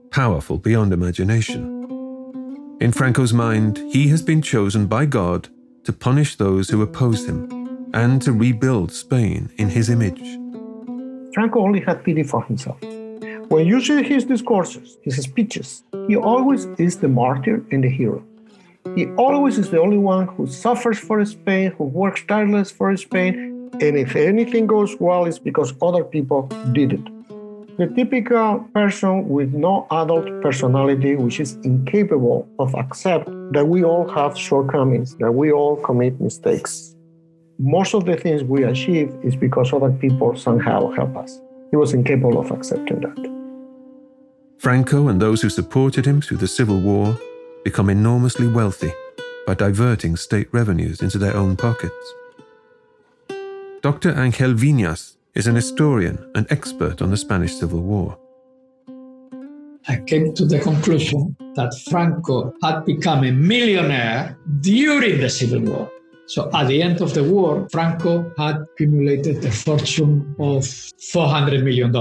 powerful 0.10 0.57
beyond 0.57 0.93
imagination. 0.93 1.77
In 2.81 2.91
Franco's 2.91 3.33
mind, 3.33 3.77
he 3.91 4.07
has 4.07 4.24
been 4.24 4.41
chosen 4.41 4.88
by 4.88 5.05
God 5.05 5.50
to 5.83 5.93
punish 5.93 6.36
those 6.36 6.69
who 6.69 6.81
oppose 6.81 7.27
him 7.27 7.89
and 7.93 8.21
to 8.24 8.31
rebuild 8.31 8.91
Spain 8.91 9.51
in 9.57 9.69
his 9.69 9.89
image. 9.89 10.39
Franco 11.33 11.60
only 11.60 11.81
had 11.81 12.03
pity 12.03 12.24
for 12.24 12.43
himself. 12.43 12.81
When 13.50 13.67
you 13.67 13.79
see 13.81 14.01
his 14.01 14.25
discourses, 14.25 14.98
his 15.03 15.17
speeches, 15.17 15.83
he 16.07 16.15
always 16.15 16.65
is 16.79 16.98
the 16.98 17.07
martyr 17.07 17.63
and 17.71 17.83
the 17.83 17.89
hero. 17.89 18.24
He 18.95 19.05
always 19.12 19.57
is 19.60 19.69
the 19.69 19.79
only 19.79 19.98
one 19.98 20.27
who 20.27 20.48
suffers 20.48 20.98
for 20.98 21.24
Spain, 21.25 21.71
who 21.77 21.83
works 21.83 22.24
tireless 22.27 22.71
for 22.71 22.95
Spain, 22.98 23.50
and 23.81 23.97
if 23.97 24.15
anything 24.15 24.67
goes 24.67 24.95
well, 25.00 25.25
it's 25.25 25.39
because 25.39 25.73
other 25.81 26.03
people 26.03 26.43
did 26.71 26.93
it. 26.93 27.77
The 27.77 27.88
typical 27.88 28.59
person 28.73 29.27
with 29.27 29.53
no 29.53 29.88
adult 29.89 30.41
personality, 30.41 31.15
which 31.15 31.39
is 31.39 31.55
incapable 31.63 32.47
of 32.59 32.75
accept 32.75 33.25
that 33.53 33.67
we 33.67 33.83
all 33.83 34.07
have 34.09 34.38
shortcomings, 34.38 35.15
that 35.15 35.31
we 35.31 35.51
all 35.51 35.77
commit 35.77 36.21
mistakes. 36.21 36.95
Most 37.57 37.95
of 37.95 38.05
the 38.05 38.15
things 38.15 38.43
we 38.43 38.63
achieve 38.63 39.11
is 39.23 39.35
because 39.35 39.73
other 39.73 39.91
people 39.91 40.35
somehow 40.35 40.91
help 40.91 41.15
us. 41.17 41.39
He 41.71 41.77
was 41.77 41.93
incapable 41.93 42.39
of 42.39 42.51
accepting 42.51 43.00
that. 43.01 43.17
Franco 44.59 45.07
and 45.07 45.19
those 45.19 45.41
who 45.41 45.50
supported 45.50 46.05
him 46.05 46.21
through 46.21 46.38
the 46.38 46.47
Civil 46.47 46.79
War 46.79 47.17
become 47.63 47.89
enormously 47.89 48.47
wealthy 48.47 48.91
by 49.47 49.55
diverting 49.55 50.15
state 50.17 50.47
revenues 50.51 51.01
into 51.01 51.17
their 51.17 51.35
own 51.35 51.55
pockets. 51.55 52.13
Dr. 53.81 54.15
Angel 54.21 54.53
Viñas 54.53 55.17
is 55.33 55.47
an 55.47 55.55
historian 55.55 56.19
and 56.35 56.45
expert 56.51 57.01
on 57.01 57.09
the 57.09 57.17
Spanish 57.17 57.55
Civil 57.55 57.81
War. 57.81 58.15
I 59.88 59.97
came 60.05 60.35
to 60.35 60.45
the 60.45 60.59
conclusion 60.59 61.35
that 61.55 61.73
Franco 61.89 62.53
had 62.61 62.85
become 62.85 63.23
a 63.23 63.31
millionaire 63.31 64.38
during 64.59 65.19
the 65.19 65.31
Civil 65.31 65.61
War. 65.61 65.91
So 66.27 66.51
at 66.53 66.67
the 66.67 66.83
end 66.83 67.01
of 67.01 67.15
the 67.15 67.23
war, 67.23 67.67
Franco 67.71 68.31
had 68.38 68.57
accumulated 68.57 69.43
a 69.43 69.51
fortune 69.51 70.35
of 70.38 70.61
$400 70.61 71.63
million. 71.63 71.91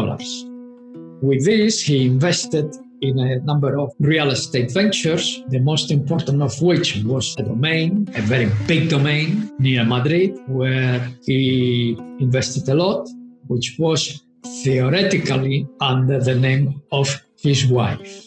With 1.22 1.46
this, 1.46 1.80
he 1.80 2.04
invested 2.04 2.76
in 3.02 3.18
a 3.18 3.40
number 3.40 3.78
of 3.78 3.92
real 4.00 4.30
estate 4.30 4.72
ventures, 4.72 5.42
the 5.48 5.58
most 5.58 5.90
important 5.90 6.42
of 6.42 6.60
which 6.60 7.02
was 7.04 7.34
a 7.38 7.42
domain, 7.42 8.08
a 8.14 8.20
very 8.22 8.50
big 8.66 8.88
domain 8.88 9.50
near 9.58 9.84
Madrid, 9.84 10.38
where 10.46 11.00
he 11.24 11.96
invested 12.18 12.68
a 12.68 12.74
lot, 12.74 13.08
which 13.46 13.76
was 13.78 14.22
theoretically 14.62 15.66
under 15.80 16.20
the 16.22 16.34
name 16.34 16.82
of 16.92 17.22
his 17.38 17.66
wife. 17.66 18.26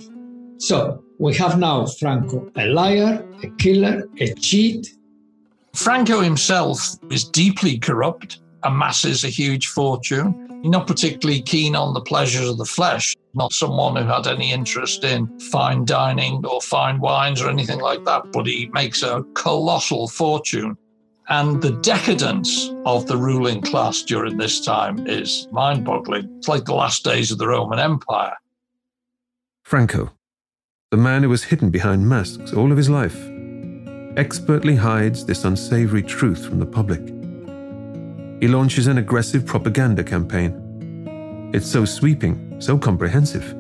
So 0.58 1.03
we 1.20 1.34
have 1.36 1.60
now 1.60 1.86
Franco, 1.86 2.51
a 2.56 2.65
liar, 2.65 3.25
a 3.44 3.48
killer, 3.58 4.08
a 4.20 4.34
cheat. 4.36 4.96
Franco 5.74 6.22
himself 6.22 6.96
is 7.10 7.24
deeply 7.24 7.77
corrupt, 7.77 8.39
amasses 8.63 9.24
a 9.24 9.29
huge 9.29 9.67
fortune, 9.67 10.62
not 10.63 10.88
particularly 10.88 11.41
keen 11.41 11.75
on 11.75 11.93
the 11.93 12.01
pleasures 12.01 12.50
of 12.50 12.58
the 12.58 12.65
flesh, 12.65 13.15
not 13.34 13.53
someone 13.53 13.96
who 13.96 14.03
had 14.03 14.27
any 14.27 14.51
interest 14.51 15.03
in 15.03 15.27
fine 15.39 15.86
dining 15.86 16.46
or 16.46 16.62
fine 16.62 17.00
wines 17.00 17.41
or 17.41 17.50
anything 17.50 17.79
like 17.79 18.05
that, 18.05 18.32
but 18.32 18.46
he 18.46 18.70
makes 18.74 19.03
a 19.03 19.24
colossal 19.34 20.08
fortune. 20.08 20.77
And 21.29 21.62
the 21.62 21.72
decadence 21.82 22.72
of 22.86 23.08
the 23.08 23.17
ruling 23.17 23.62
class 23.62 24.03
during 24.03 24.38
this 24.38 24.60
time 24.63 25.08
is 25.08 25.48
mind 25.51 25.86
boggling. 25.86 26.29
It's 26.38 26.48
like 26.48 26.65
the 26.65 26.75
last 26.75 27.03
days 27.03 27.32
of 27.32 27.38
the 27.38 27.48
Roman 27.48 27.79
Empire. 27.79 28.36
Franco, 29.63 30.12
the 30.91 30.98
man 30.98 31.24
who 31.24 31.29
was 31.29 31.46
hidden 31.46 31.70
behind 31.70 32.08
masks 32.08 32.53
all 32.53 32.72
of 32.72 32.77
his 32.77 32.89
life, 32.89 33.17
expertly 34.17 34.75
hides 34.75 35.25
this 35.25 35.46
unsavory 35.46 36.03
truth 36.03 36.46
from 36.46 36.60
the 36.60 36.65
public 36.65 37.23
he 38.43 38.50
launches 38.50 38.88
an 38.88 38.97
aggressive 38.97 39.45
propaganda 39.45 40.03
campaign. 40.03 41.50
It's 41.53 41.65
so 41.65 41.85
sweeping, 41.85 42.59
so 42.59 42.77
comprehensive, 42.77 43.55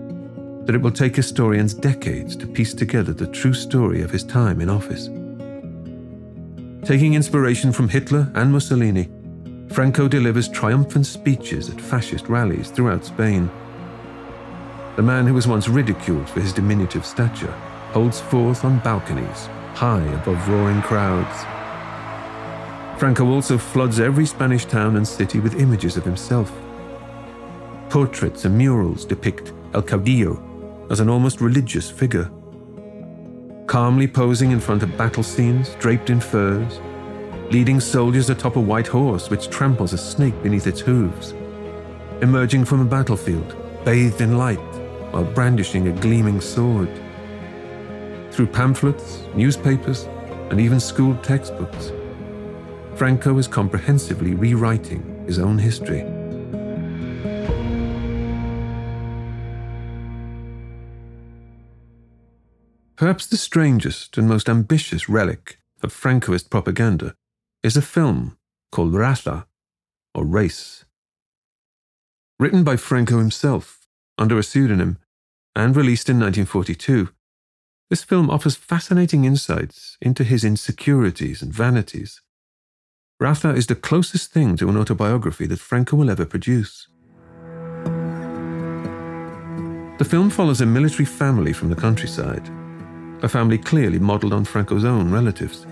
that 0.65 0.75
it 0.75 0.81
will 0.81 0.91
take 0.91 1.15
historians 1.15 1.73
decades 1.73 2.35
to 2.35 2.45
piece 2.45 2.73
together 2.73 3.13
the 3.13 3.27
true 3.27 3.53
story 3.53 4.01
of 4.01 4.11
his 4.11 4.25
time 4.25 4.59
in 4.59 4.69
office. 4.69 5.05
Taking 6.85 7.13
inspiration 7.13 7.71
from 7.71 7.87
Hitler 7.87 8.29
and 8.35 8.51
Mussolini, 8.51 9.09
Franco 9.69 10.09
delivers 10.09 10.49
triumphant 10.49 11.05
speeches 11.05 11.69
at 11.69 11.79
fascist 11.79 12.27
rallies 12.27 12.69
throughout 12.69 13.05
Spain. 13.05 13.49
The 14.97 15.01
man 15.01 15.25
who 15.25 15.33
was 15.33 15.47
once 15.47 15.69
ridiculed 15.69 16.27
for 16.27 16.41
his 16.41 16.51
diminutive 16.51 17.05
stature 17.05 17.53
holds 17.93 18.19
forth 18.19 18.65
on 18.65 18.79
balconies, 18.79 19.47
high 19.75 20.03
above 20.03 20.45
roaring 20.49 20.81
crowds, 20.81 21.62
Franco 23.03 23.27
also 23.27 23.57
floods 23.57 23.99
every 23.99 24.25
Spanish 24.25 24.63
town 24.63 24.95
and 24.95 25.05
city 25.05 25.41
with 25.41 25.59
images 25.59 25.97
of 25.97 26.05
himself. 26.05 26.49
Portraits 27.89 28.45
and 28.45 28.57
murals 28.57 29.03
depict 29.03 29.51
El 29.73 29.81
Caudillo 29.81 30.89
as 30.89 31.01
an 31.01 31.09
almost 31.09 31.41
religious 31.41 31.91
figure. 31.91 32.31
Calmly 33.67 34.07
posing 34.07 34.51
in 34.51 34.61
front 34.61 34.83
of 34.83 34.97
battle 34.97 35.21
scenes 35.21 35.75
draped 35.81 36.09
in 36.11 36.21
furs, 36.21 36.79
leading 37.51 37.81
soldiers 37.81 38.29
atop 38.29 38.55
a 38.55 38.61
white 38.61 38.87
horse 38.87 39.29
which 39.29 39.49
tramples 39.49 39.91
a 39.91 39.97
snake 39.97 40.41
beneath 40.41 40.65
its 40.65 40.79
hooves, 40.79 41.33
emerging 42.21 42.63
from 42.63 42.79
a 42.79 42.85
battlefield, 42.85 43.53
bathed 43.83 44.21
in 44.21 44.37
light, 44.37 44.73
while 45.11 45.25
brandishing 45.25 45.89
a 45.89 45.99
gleaming 45.99 46.39
sword. 46.39 46.89
Through 48.31 48.47
pamphlets, 48.47 49.23
newspapers, 49.35 50.03
and 50.49 50.61
even 50.61 50.79
school 50.79 51.17
textbooks, 51.17 51.91
Franco 53.03 53.37
is 53.37 53.49
comprehensively 53.49 54.33
rewriting 54.33 55.25
his 55.25 55.37
own 55.37 55.57
history. 55.57 56.03
Perhaps 62.95 63.27
the 63.27 63.35
strangest 63.35 64.17
and 64.17 64.29
most 64.29 64.47
ambitious 64.47 65.09
relic 65.09 65.57
of 65.81 65.91
Francoist 65.93 66.49
propaganda 66.49 67.13
is 67.61 67.75
a 67.75 67.81
film 67.81 68.37
called 68.71 68.93
Raza, 68.93 69.47
or 70.15 70.23
Race. 70.23 70.85
Written 72.39 72.63
by 72.63 72.77
Franco 72.77 73.17
himself 73.17 73.85
under 74.17 74.39
a 74.39 74.43
pseudonym 74.43 74.97
and 75.57 75.75
released 75.75 76.07
in 76.07 76.21
1942, 76.21 77.09
this 77.89 78.05
film 78.05 78.29
offers 78.29 78.55
fascinating 78.55 79.25
insights 79.25 79.97
into 80.01 80.23
his 80.23 80.45
insecurities 80.45 81.41
and 81.41 81.53
vanities 81.53 82.21
Raza 83.23 83.55
is 83.55 83.67
the 83.67 83.75
closest 83.75 84.33
thing 84.33 84.57
to 84.57 84.67
an 84.67 84.75
autobiography 84.75 85.45
that 85.45 85.59
Franco 85.59 85.95
will 85.95 86.09
ever 86.09 86.25
produce. 86.25 86.89
The 89.97 90.05
film 90.05 90.29
follows 90.29 90.59
a 90.59 90.65
military 90.65 91.05
family 91.05 91.53
from 91.53 91.69
the 91.69 91.75
countryside, 91.77 92.49
a 93.21 93.29
family 93.29 93.57
clearly 93.57 93.97
modelled 93.97 94.33
on 94.33 94.43
Franco's 94.43 94.83
own 94.83 95.09
relatives. 95.09 95.65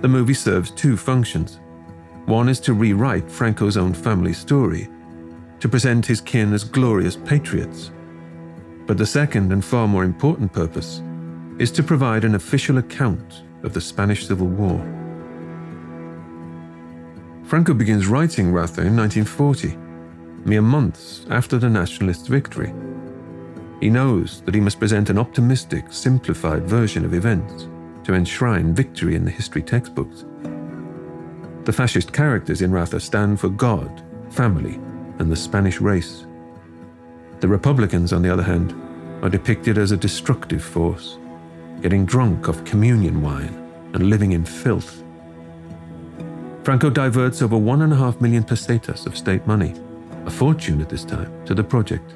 The 0.00 0.08
movie 0.08 0.32
serves 0.32 0.70
two 0.70 0.96
functions. 0.96 1.60
One 2.24 2.48
is 2.48 2.60
to 2.60 2.72
rewrite 2.72 3.30
Franco's 3.30 3.76
own 3.76 3.92
family 3.92 4.32
story, 4.32 4.88
to 5.60 5.68
present 5.68 6.06
his 6.06 6.22
kin 6.22 6.54
as 6.54 6.64
glorious 6.64 7.16
patriots. 7.16 7.90
But 8.86 8.96
the 8.96 9.04
second 9.04 9.52
and 9.52 9.62
far 9.62 9.86
more 9.86 10.04
important 10.04 10.50
purpose 10.50 11.02
is 11.58 11.70
to 11.72 11.82
provide 11.82 12.24
an 12.24 12.36
official 12.36 12.78
account 12.78 13.42
of 13.64 13.74
the 13.74 13.82
Spanish 13.82 14.26
Civil 14.26 14.46
War. 14.46 15.07
Franco 17.48 17.72
begins 17.72 18.08
writing 18.08 18.52
Raza 18.52 18.84
in 18.84 18.94
1940, 18.94 19.74
mere 20.44 20.60
months 20.60 21.24
after 21.30 21.56
the 21.56 21.70
nationalists' 21.70 22.28
victory. 22.28 22.74
He 23.80 23.88
knows 23.88 24.42
that 24.42 24.54
he 24.54 24.60
must 24.60 24.78
present 24.78 25.08
an 25.08 25.16
optimistic, 25.16 25.90
simplified 25.90 26.64
version 26.64 27.06
of 27.06 27.14
events 27.14 27.66
to 28.04 28.12
enshrine 28.12 28.74
victory 28.74 29.14
in 29.14 29.24
the 29.24 29.30
history 29.30 29.62
textbooks. 29.62 30.26
The 31.64 31.72
fascist 31.72 32.12
characters 32.12 32.60
in 32.60 32.70
Raza 32.70 33.00
stand 33.00 33.40
for 33.40 33.48
God, 33.48 34.04
family, 34.28 34.74
and 35.18 35.32
the 35.32 35.36
Spanish 35.36 35.80
race. 35.80 36.26
The 37.40 37.48
Republicans, 37.48 38.12
on 38.12 38.20
the 38.20 38.30
other 38.30 38.42
hand, 38.42 38.74
are 39.24 39.30
depicted 39.30 39.78
as 39.78 39.90
a 39.90 39.96
destructive 39.96 40.62
force, 40.62 41.16
getting 41.80 42.04
drunk 42.04 42.50
off 42.50 42.62
communion 42.66 43.22
wine 43.22 43.54
and 43.94 44.10
living 44.10 44.32
in 44.32 44.44
filth. 44.44 45.02
Franco 46.64 46.90
diverts 46.90 47.40
over 47.42 47.56
one 47.56 47.82
and 47.82 47.92
a 47.92 47.96
half 47.96 48.20
million 48.20 48.44
pesetas 48.44 49.06
of 49.06 49.16
state 49.16 49.46
money, 49.46 49.74
a 50.26 50.30
fortune 50.30 50.80
at 50.80 50.88
this 50.88 51.04
time, 51.04 51.32
to 51.46 51.54
the 51.54 51.64
project. 51.64 52.14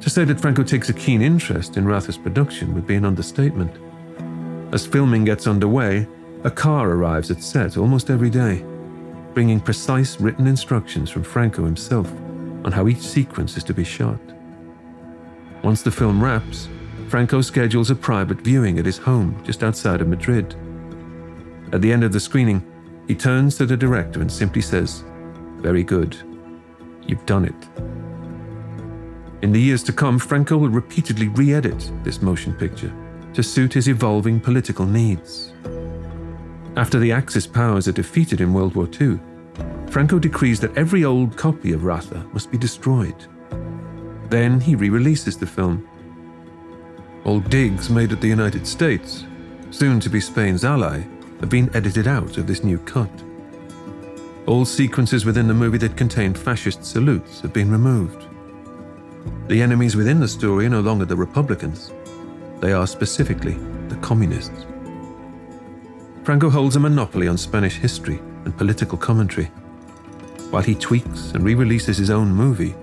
To 0.00 0.10
say 0.10 0.24
that 0.24 0.40
Franco 0.40 0.62
takes 0.62 0.88
a 0.88 0.94
keen 0.94 1.20
interest 1.22 1.76
in 1.76 1.84
Raza's 1.84 2.16
production 2.16 2.74
would 2.74 2.86
be 2.86 2.94
an 2.94 3.04
understatement. 3.04 3.72
As 4.72 4.86
filming 4.86 5.24
gets 5.24 5.46
underway, 5.46 6.06
a 6.44 6.50
car 6.50 6.90
arrives 6.90 7.30
at 7.30 7.42
set 7.42 7.76
almost 7.76 8.10
every 8.10 8.30
day, 8.30 8.64
bringing 9.34 9.60
precise 9.60 10.20
written 10.20 10.46
instructions 10.46 11.10
from 11.10 11.24
Franco 11.24 11.64
himself 11.64 12.10
on 12.64 12.72
how 12.72 12.86
each 12.86 13.00
sequence 13.00 13.56
is 13.56 13.64
to 13.64 13.74
be 13.74 13.84
shot. 13.84 14.20
Once 15.62 15.82
the 15.82 15.90
film 15.90 16.22
wraps, 16.22 16.68
Franco 17.08 17.40
schedules 17.40 17.90
a 17.90 17.94
private 17.94 18.40
viewing 18.40 18.78
at 18.78 18.86
his 18.86 18.98
home 18.98 19.42
just 19.44 19.64
outside 19.64 20.00
of 20.00 20.08
Madrid. 20.08 20.54
At 21.72 21.82
the 21.82 21.92
end 21.92 22.04
of 22.04 22.12
the 22.12 22.20
screening, 22.20 22.64
he 23.06 23.14
turns 23.14 23.56
to 23.56 23.66
the 23.66 23.76
director 23.76 24.20
and 24.20 24.30
simply 24.30 24.62
says, 24.62 25.04
Very 25.56 25.82
good. 25.82 26.16
you've 27.06 27.24
done 27.26 27.44
it. 27.44 27.68
In 29.42 29.52
the 29.52 29.60
years 29.60 29.82
to 29.84 29.92
come, 29.92 30.18
Franco 30.18 30.58
will 30.58 30.68
repeatedly 30.68 31.28
re 31.28 31.54
edit 31.54 31.90
this 32.02 32.20
motion 32.20 32.52
picture 32.52 32.92
to 33.34 33.42
suit 33.42 33.72
his 33.72 33.88
evolving 33.88 34.40
political 34.40 34.84
needs. 34.84 35.52
After 36.76 36.98
the 36.98 37.12
Axis 37.12 37.46
powers 37.46 37.88
are 37.88 37.92
defeated 37.92 38.40
in 38.40 38.52
World 38.52 38.74
War 38.74 38.88
II, 39.00 39.18
Franco 39.90 40.18
decrees 40.18 40.60
that 40.60 40.76
every 40.76 41.04
old 41.04 41.36
copy 41.36 41.72
of 41.72 41.82
Raza 41.82 42.30
must 42.32 42.50
be 42.50 42.58
destroyed. 42.58 43.26
Then 44.28 44.60
he 44.60 44.74
re 44.74 44.90
releases 44.90 45.36
the 45.36 45.46
film. 45.46 45.88
All 47.24 47.40
digs 47.40 47.90
made 47.90 48.12
at 48.12 48.20
the 48.20 48.28
United 48.28 48.66
States, 48.66 49.24
soon 49.70 49.98
to 50.00 50.10
be 50.10 50.20
Spain's 50.20 50.64
ally, 50.64 51.04
have 51.40 51.48
been 51.48 51.74
edited 51.74 52.06
out 52.06 52.36
of 52.36 52.46
this 52.46 52.64
new 52.64 52.78
cut. 52.78 53.10
All 54.46 54.64
sequences 54.64 55.24
within 55.24 55.46
the 55.46 55.54
movie 55.54 55.78
that 55.78 55.96
contained 55.96 56.38
fascist 56.38 56.84
salutes 56.84 57.40
have 57.40 57.52
been 57.52 57.70
removed. 57.70 58.26
The 59.48 59.62
enemies 59.62 59.96
within 59.96 60.20
the 60.20 60.28
story 60.28 60.66
are 60.66 60.70
no 60.70 60.80
longer 60.80 61.04
the 61.04 61.16
Republicans, 61.16 61.92
they 62.60 62.72
are 62.72 62.86
specifically 62.86 63.54
the 63.88 63.96
communists. 63.96 64.66
Franco 66.24 66.50
holds 66.50 66.76
a 66.76 66.80
monopoly 66.80 67.28
on 67.28 67.38
Spanish 67.38 67.76
history 67.76 68.18
and 68.44 68.56
political 68.56 68.98
commentary. 68.98 69.46
While 70.50 70.62
he 70.62 70.74
tweaks 70.74 71.32
and 71.32 71.44
re 71.44 71.54
releases 71.54 71.96
his 71.96 72.10
own 72.10 72.28
movie, 72.28 72.74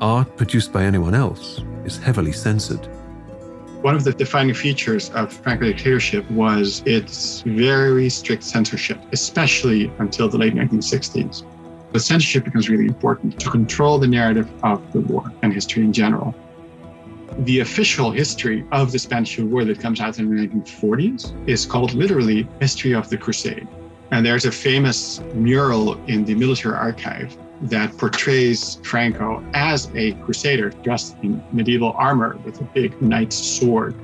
art 0.00 0.36
produced 0.36 0.72
by 0.72 0.84
anyone 0.84 1.14
else 1.14 1.62
is 1.84 1.98
heavily 1.98 2.32
censored. 2.32 2.88
One 3.86 3.94
of 3.94 4.02
the 4.02 4.12
defining 4.12 4.52
features 4.52 5.10
of 5.10 5.32
Franco 5.32 5.64
dictatorship 5.64 6.28
was 6.28 6.82
its 6.86 7.42
very 7.46 8.08
strict 8.08 8.42
censorship, 8.42 8.98
especially 9.12 9.92
until 10.00 10.28
the 10.28 10.36
late 10.36 10.54
1960s. 10.54 11.44
The 11.92 12.00
censorship 12.00 12.46
becomes 12.46 12.68
really 12.68 12.86
important 12.86 13.38
to 13.38 13.48
control 13.48 14.00
the 14.00 14.08
narrative 14.08 14.50
of 14.64 14.82
the 14.92 15.02
war 15.02 15.32
and 15.42 15.52
history 15.52 15.84
in 15.84 15.92
general 15.92 16.34
the 17.40 17.60
official 17.60 18.10
history 18.10 18.64
of 18.72 18.90
the 18.90 18.98
Spanish 18.98 19.36
Civil 19.36 19.50
War 19.50 19.64
that 19.64 19.78
comes 19.78 20.00
out 20.00 20.18
in 20.18 20.34
the 20.34 20.48
1940s 20.48 21.48
is 21.48 21.66
called 21.66 21.92
literally 21.92 22.48
History 22.60 22.92
of 22.92 23.10
the 23.10 23.18
Crusade. 23.18 23.68
And 24.10 24.24
there's 24.24 24.44
a 24.44 24.52
famous 24.52 25.20
mural 25.34 25.94
in 26.06 26.24
the 26.24 26.34
military 26.34 26.74
archive 26.74 27.36
that 27.62 27.96
portrays 27.96 28.78
Franco 28.82 29.44
as 29.54 29.90
a 29.94 30.12
crusader 30.24 30.70
dressed 30.70 31.16
in 31.22 31.42
medieval 31.52 31.92
armor 31.96 32.38
with 32.44 32.60
a 32.60 32.64
big 32.64 33.00
knight's 33.00 33.36
sword. 33.36 33.94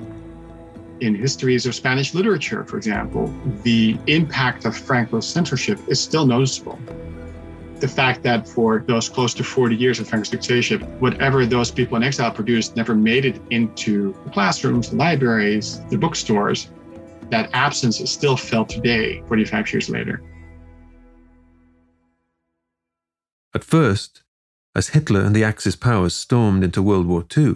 In 1.01 1.15
histories 1.15 1.67
of 1.67 1.75
Spanish 1.75 2.15
literature, 2.15 2.65
for 2.65 2.77
example, 2.77 3.33
the 3.63 3.99
impact 4.07 4.65
of 4.65 4.77
Franco's 4.77 5.29
censorship 5.29 5.79
is 5.89 6.01
still 6.01 6.27
noticeable 6.27 6.79
the 7.83 7.89
fact 7.89 8.23
that 8.23 8.49
for 8.49 8.85
those 8.87 9.09
close 9.09 9.35
to 9.35 9.43
40 9.43 9.75
years 9.75 9.99
of 9.99 10.09
Franco's 10.09 10.31
dictatorship, 10.31 10.83
whatever 11.01 11.45
those 11.45 11.73
people 11.73 11.97
in 11.97 12.05
exile 12.05 12.31
produced 12.31 12.77
never 12.77 12.95
made 12.95 13.25
it 13.25 13.43
into 13.51 14.15
the 14.25 14.31
classrooms, 14.31 14.91
the 14.91 14.97
libraries, 14.97 15.81
the 15.91 15.99
bookstores, 15.99 16.71
that 17.33 17.49
absence 17.55 17.99
is 17.99 18.11
still 18.11 18.37
felt 18.37 18.69
today, 18.69 19.23
45 19.27 19.73
years 19.73 19.89
later. 19.89 20.23
At 23.55 23.65
first, 23.65 24.23
as 24.77 24.91
Hitler 24.91 25.23
and 25.23 25.35
the 25.35 25.43
Axis 25.43 25.75
powers 25.75 26.15
stormed 26.15 26.63
into 26.63 26.83
World 26.83 27.07
War 27.07 27.25
II, 27.35 27.55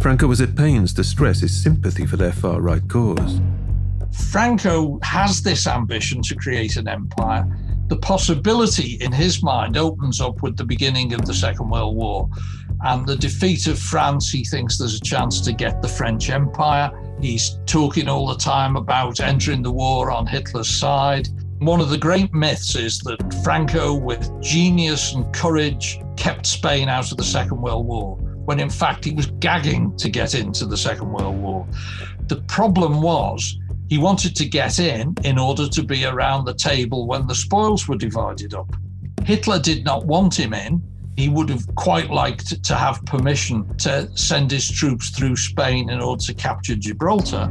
Franco 0.00 0.26
was 0.26 0.40
at 0.40 0.56
pains 0.56 0.94
to 0.94 1.04
stress 1.04 1.40
his 1.40 1.62
sympathy 1.62 2.06
for 2.06 2.16
their 2.16 2.32
far 2.32 2.62
right 2.62 2.86
cause. 2.88 3.40
Franco 4.30 4.98
has 5.02 5.42
this 5.42 5.66
ambition 5.66 6.22
to 6.22 6.34
create 6.34 6.76
an 6.76 6.88
empire 6.88 7.46
the 7.88 7.96
possibility 7.96 8.98
in 9.00 9.12
his 9.12 9.42
mind 9.42 9.78
opens 9.78 10.20
up 10.20 10.42
with 10.42 10.58
the 10.58 10.64
beginning 10.64 11.14
of 11.14 11.24
the 11.24 11.32
Second 11.32 11.70
World 11.70 11.96
War. 11.96 12.28
And 12.84 13.06
the 13.06 13.16
defeat 13.16 13.66
of 13.66 13.78
France, 13.78 14.30
he 14.30 14.44
thinks 14.44 14.78
there's 14.78 14.94
a 14.94 15.00
chance 15.00 15.40
to 15.42 15.52
get 15.52 15.82
the 15.82 15.88
French 15.88 16.30
Empire. 16.30 16.90
He's 17.20 17.58
talking 17.66 18.08
all 18.08 18.26
the 18.28 18.36
time 18.36 18.76
about 18.76 19.20
entering 19.20 19.62
the 19.62 19.72
war 19.72 20.10
on 20.10 20.26
Hitler's 20.26 20.70
side. 20.70 21.28
One 21.58 21.80
of 21.80 21.90
the 21.90 21.98
great 21.98 22.32
myths 22.32 22.76
is 22.76 23.00
that 23.00 23.34
Franco, 23.42 23.94
with 23.94 24.30
genius 24.40 25.14
and 25.14 25.32
courage, 25.34 25.98
kept 26.16 26.46
Spain 26.46 26.88
out 26.88 27.10
of 27.10 27.16
the 27.16 27.24
Second 27.24 27.60
World 27.60 27.86
War, 27.86 28.16
when 28.44 28.60
in 28.60 28.70
fact 28.70 29.04
he 29.04 29.12
was 29.12 29.26
gagging 29.26 29.96
to 29.96 30.08
get 30.08 30.36
into 30.36 30.66
the 30.66 30.76
Second 30.76 31.10
World 31.10 31.36
War. 31.36 31.66
The 32.28 32.42
problem 32.42 33.02
was 33.02 33.58
he 33.88 33.98
wanted 33.98 34.36
to 34.36 34.44
get 34.44 34.78
in 34.78 35.16
in 35.24 35.38
order 35.38 35.68
to 35.68 35.82
be 35.82 36.04
around 36.04 36.44
the 36.44 36.54
table 36.54 37.06
when 37.08 37.26
the 37.26 37.34
spoils 37.34 37.88
were 37.88 37.96
divided 37.96 38.54
up. 38.54 38.72
Hitler 39.24 39.58
did 39.58 39.84
not 39.84 40.06
want 40.06 40.38
him 40.38 40.54
in. 40.54 40.82
He 41.18 41.28
would 41.28 41.48
have 41.48 41.66
quite 41.74 42.10
liked 42.10 42.62
to 42.62 42.74
have 42.76 43.04
permission 43.04 43.76
to 43.78 44.08
send 44.16 44.52
his 44.52 44.70
troops 44.70 45.10
through 45.10 45.34
Spain 45.34 45.90
in 45.90 46.00
order 46.00 46.22
to 46.22 46.32
capture 46.32 46.76
Gibraltar. 46.76 47.50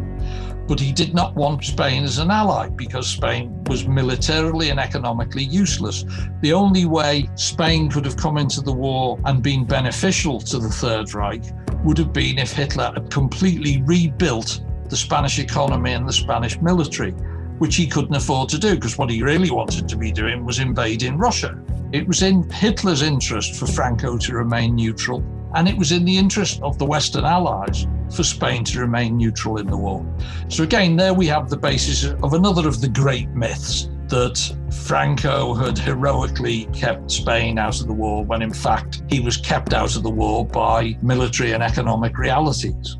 But 0.69 0.80
he 0.80 0.93
did 0.93 1.13
not 1.13 1.36
want 1.36 1.65
Spain 1.65 2.06
as 2.06 2.17
an 2.17 2.32
ally 2.32 2.69
because 2.69 3.08
Spain 3.08 3.62
was 3.65 3.86
militarily 3.86 4.69
and 4.69 4.80
economically 4.80 5.43
useless. 5.43 6.06
The 6.39 6.53
only 6.53 6.86
way 6.86 7.30
Spain 7.36 7.91
could 7.91 8.06
have 8.06 8.15
come 8.15 8.38
into 8.38 8.62
the 8.62 8.71
war 8.71 9.19
and 9.25 9.43
been 9.43 9.65
beneficial 9.65 10.39
to 10.39 10.60
the 10.60 10.69
Third 10.69 11.13
Reich 11.13 11.43
would 11.84 11.97
have 11.97 12.13
been 12.13 12.38
if 12.38 12.53
Hitler 12.53 12.93
had 12.93 13.12
completely 13.12 13.82
rebuilt 13.82 14.62
the 14.88 14.95
Spanish 14.95 15.39
economy 15.39 15.91
and 15.91 16.08
the 16.08 16.13
Spanish 16.13 16.58
military, 16.62 17.12
which 17.58 17.75
he 17.75 17.86
couldn't 17.86 18.15
afford 18.15 18.47
to 18.47 18.58
do 18.58 18.75
because 18.75 18.97
what 18.97 19.10
he 19.10 19.21
really 19.21 19.51
wanted 19.51 19.89
to 19.89 19.97
be 19.97 20.13
doing 20.13 20.45
was 20.45 20.60
invading 20.60 21.17
Russia. 21.17 21.62
It 21.93 22.06
was 22.06 22.21
in 22.21 22.50
Hitler's 22.50 23.02
interest 23.02 23.56
for 23.56 23.65
Franco 23.65 24.17
to 24.17 24.34
remain 24.34 24.76
neutral, 24.76 25.23
and 25.56 25.69
it 25.69 25.78
was 25.78 25.93
in 25.93 26.04
the 26.04 26.17
interest 26.17 26.62
of 26.62 26.78
the 26.78 26.86
Western 26.86 27.23
Allies 27.23 27.88
for 28.13 28.23
Spain 28.23 28.65
to 28.65 28.82
remain 28.82 29.15
neutral 29.15 29.58
in 29.58 29.67
the 29.67 29.78
war. 29.78 30.06
So, 30.50 30.63
again, 30.63 30.97
there 30.97 31.13
we 31.13 31.28
have 31.28 31.50
the 31.50 31.58
basis 31.58 32.04
of 32.06 32.34
another 32.34 32.67
of 32.67 32.82
the 32.82 32.89
great 32.89 33.30
myths 33.30 33.89
that 34.10 34.56
Franco 34.86 35.54
had 35.54 35.78
heroically 35.78 36.65
kept 36.73 37.10
Spain 37.10 37.58
out 37.58 37.80
of 37.80 37.88
the 37.88 37.93
war 37.93 38.23
when 38.23 38.41
in 38.41 38.54
fact 38.54 39.04
he 39.10 39.19
was 39.19 39.36
kept 39.36 39.73
out 39.73 39.95
of 39.97 40.04
the 40.04 40.10
war 40.10 40.45
by 40.45 40.97
military 41.02 41.52
and 41.52 41.62
economic 41.62 42.17
realities. 42.17 42.97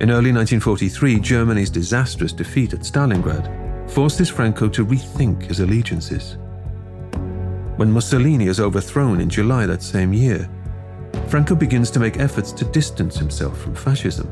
In 0.00 0.10
early 0.10 0.32
1943, 0.32 1.20
Germany's 1.20 1.70
disastrous 1.70 2.32
defeat 2.32 2.74
at 2.74 2.80
Stalingrad 2.80 3.90
forces 3.90 4.28
Franco 4.28 4.68
to 4.68 4.84
rethink 4.84 5.42
his 5.42 5.60
allegiances. 5.60 6.36
When 7.76 7.90
Mussolini 7.90 8.46
is 8.46 8.60
overthrown 8.60 9.20
in 9.20 9.28
July 9.28 9.66
that 9.66 9.82
same 9.82 10.12
year, 10.12 10.48
Franco 11.28 11.54
begins 11.54 11.90
to 11.92 12.00
make 12.00 12.18
efforts 12.18 12.52
to 12.52 12.64
distance 12.66 13.16
himself 13.16 13.60
from 13.60 13.74
fascism. 13.74 14.28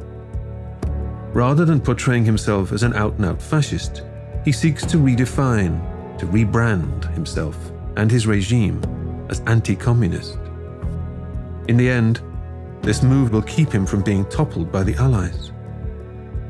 Rather 1.32 1.64
than 1.64 1.80
portraying 1.80 2.24
himself 2.24 2.72
as 2.72 2.82
an 2.82 2.94
out 2.94 3.14
and 3.14 3.24
out 3.24 3.40
fascist, 3.40 4.02
he 4.44 4.52
seeks 4.52 4.84
to 4.86 4.98
redefine, 4.98 6.18
to 6.18 6.26
rebrand 6.26 7.12
himself 7.14 7.56
and 7.96 8.10
his 8.10 8.26
regime 8.26 8.80
as 9.28 9.40
anti 9.46 9.74
communist. 9.74 10.38
In 11.68 11.76
the 11.76 11.88
end, 11.88 12.20
this 12.82 13.02
move 13.02 13.32
will 13.32 13.42
keep 13.42 13.72
him 13.72 13.86
from 13.86 14.02
being 14.02 14.24
toppled 14.26 14.70
by 14.70 14.82
the 14.82 14.94
Allies 14.96 15.52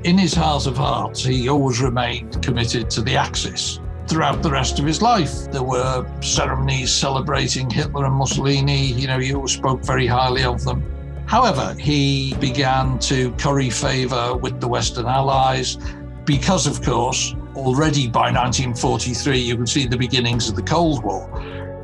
in 0.04 0.18
his 0.18 0.34
heart 0.34 0.66
of 0.66 0.76
hearts, 0.76 1.24
he 1.24 1.48
always 1.48 1.80
remained 1.80 2.42
committed 2.42 2.90
to 2.90 3.02
the 3.02 3.16
Axis. 3.16 3.80
Throughout 4.06 4.42
the 4.42 4.50
rest 4.50 4.78
of 4.78 4.84
his 4.84 5.00
life, 5.00 5.50
there 5.50 5.62
were 5.62 6.06
ceremonies 6.20 6.92
celebrating 6.92 7.70
Hitler 7.70 8.04
and 8.04 8.14
Mussolini. 8.14 8.92
You 8.92 9.06
know, 9.06 9.18
he 9.18 9.34
always 9.34 9.52
spoke 9.52 9.84
very 9.84 10.06
highly 10.06 10.44
of 10.44 10.64
them. 10.64 10.84
However, 11.26 11.74
he 11.78 12.34
began 12.34 12.98
to 13.00 13.32
curry 13.32 13.70
favor 13.70 14.36
with 14.36 14.60
the 14.60 14.68
Western 14.68 15.06
Allies 15.06 15.78
because, 16.24 16.66
of 16.66 16.82
course, 16.82 17.34
already 17.54 18.08
by 18.08 18.30
1943, 18.30 19.38
you 19.38 19.56
can 19.56 19.66
see 19.66 19.86
the 19.86 19.96
beginnings 19.96 20.48
of 20.48 20.56
the 20.56 20.62
Cold 20.62 21.02
War 21.02 21.28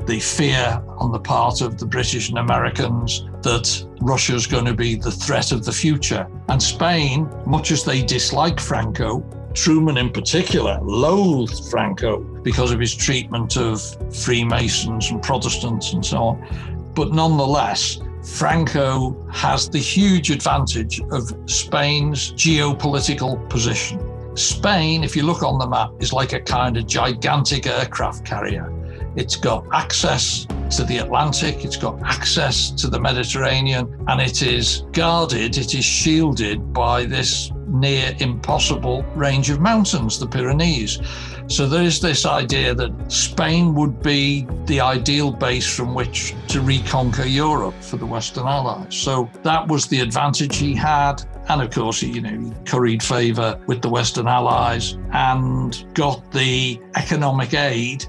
the 0.09 0.19
fear 0.19 0.81
on 0.97 1.11
the 1.11 1.19
part 1.19 1.61
of 1.61 1.77
the 1.77 1.85
British 1.85 2.29
and 2.29 2.39
Americans 2.39 3.27
that 3.43 3.85
Russia's 4.01 4.47
going 4.47 4.65
to 4.65 4.73
be 4.73 4.95
the 4.95 5.11
threat 5.11 5.51
of 5.51 5.63
the 5.63 5.71
future. 5.71 6.27
And 6.47 6.61
Spain, 6.61 7.29
much 7.45 7.69
as 7.69 7.83
they 7.83 8.01
dislike 8.01 8.59
Franco, 8.59 9.19
Truman 9.53 9.97
in 9.97 10.09
particular 10.11 10.79
loathed 10.81 11.69
Franco 11.69 12.19
because 12.19 12.71
of 12.71 12.79
his 12.79 12.95
treatment 12.95 13.57
of 13.57 13.81
Freemasons 14.15 15.11
and 15.11 15.21
Protestants 15.21 15.93
and 15.93 16.05
so 16.05 16.17
on. 16.17 16.91
But 16.95 17.11
nonetheless, 17.11 17.99
Franco 18.23 19.15
has 19.31 19.69
the 19.69 19.79
huge 19.79 20.29
advantage 20.29 21.01
of 21.11 21.31
Spain's 21.45 22.31
geopolitical 22.33 23.49
position. 23.49 23.99
Spain, 24.35 25.03
if 25.03 25.15
you 25.15 25.23
look 25.23 25.43
on 25.43 25.57
the 25.57 25.67
map, 25.67 25.91
is 25.99 26.13
like 26.13 26.33
a 26.33 26.39
kind 26.39 26.77
of 26.77 26.85
gigantic 26.85 27.67
aircraft 27.67 28.25
carrier 28.25 28.71
It's 29.15 29.35
got 29.35 29.65
access 29.73 30.45
to 30.77 30.83
the 30.83 30.99
Atlantic, 30.99 31.65
it's 31.65 31.77
got 31.77 32.01
access 32.03 32.69
to 32.71 32.87
the 32.87 32.99
Mediterranean, 32.99 34.03
and 34.07 34.21
it 34.21 34.41
is 34.41 34.83
guarded, 34.91 35.57
it 35.57 35.73
is 35.73 35.85
shielded 35.85 36.73
by 36.73 37.05
this 37.05 37.51
near 37.67 38.15
impossible 38.19 39.03
range 39.15 39.49
of 39.49 39.59
mountains, 39.59 40.19
the 40.19 40.27
Pyrenees. 40.27 40.99
So 41.47 41.67
there 41.67 41.81
is 41.81 41.99
this 41.99 42.25
idea 42.25 42.75
that 42.75 43.11
Spain 43.11 43.73
would 43.73 44.03
be 44.03 44.47
the 44.65 44.81
ideal 44.81 45.31
base 45.31 45.67
from 45.75 45.95
which 45.95 46.35
to 46.49 46.61
reconquer 46.61 47.25
Europe 47.25 47.73
for 47.81 47.97
the 47.97 48.05
Western 48.05 48.47
Allies. 48.47 48.95
So 48.95 49.29
that 49.43 49.67
was 49.67 49.87
the 49.87 50.01
advantage 50.01 50.57
he 50.57 50.75
had. 50.75 51.23
And 51.47 51.61
of 51.63 51.71
course, 51.71 52.03
you 52.03 52.21
know, 52.21 52.29
he 52.29 52.53
curried 52.65 53.01
favour 53.01 53.59
with 53.65 53.81
the 53.81 53.89
Western 53.89 54.27
Allies 54.27 54.97
and 55.11 55.83
got 55.95 56.31
the 56.31 56.79
economic 56.95 57.55
aid 57.55 58.05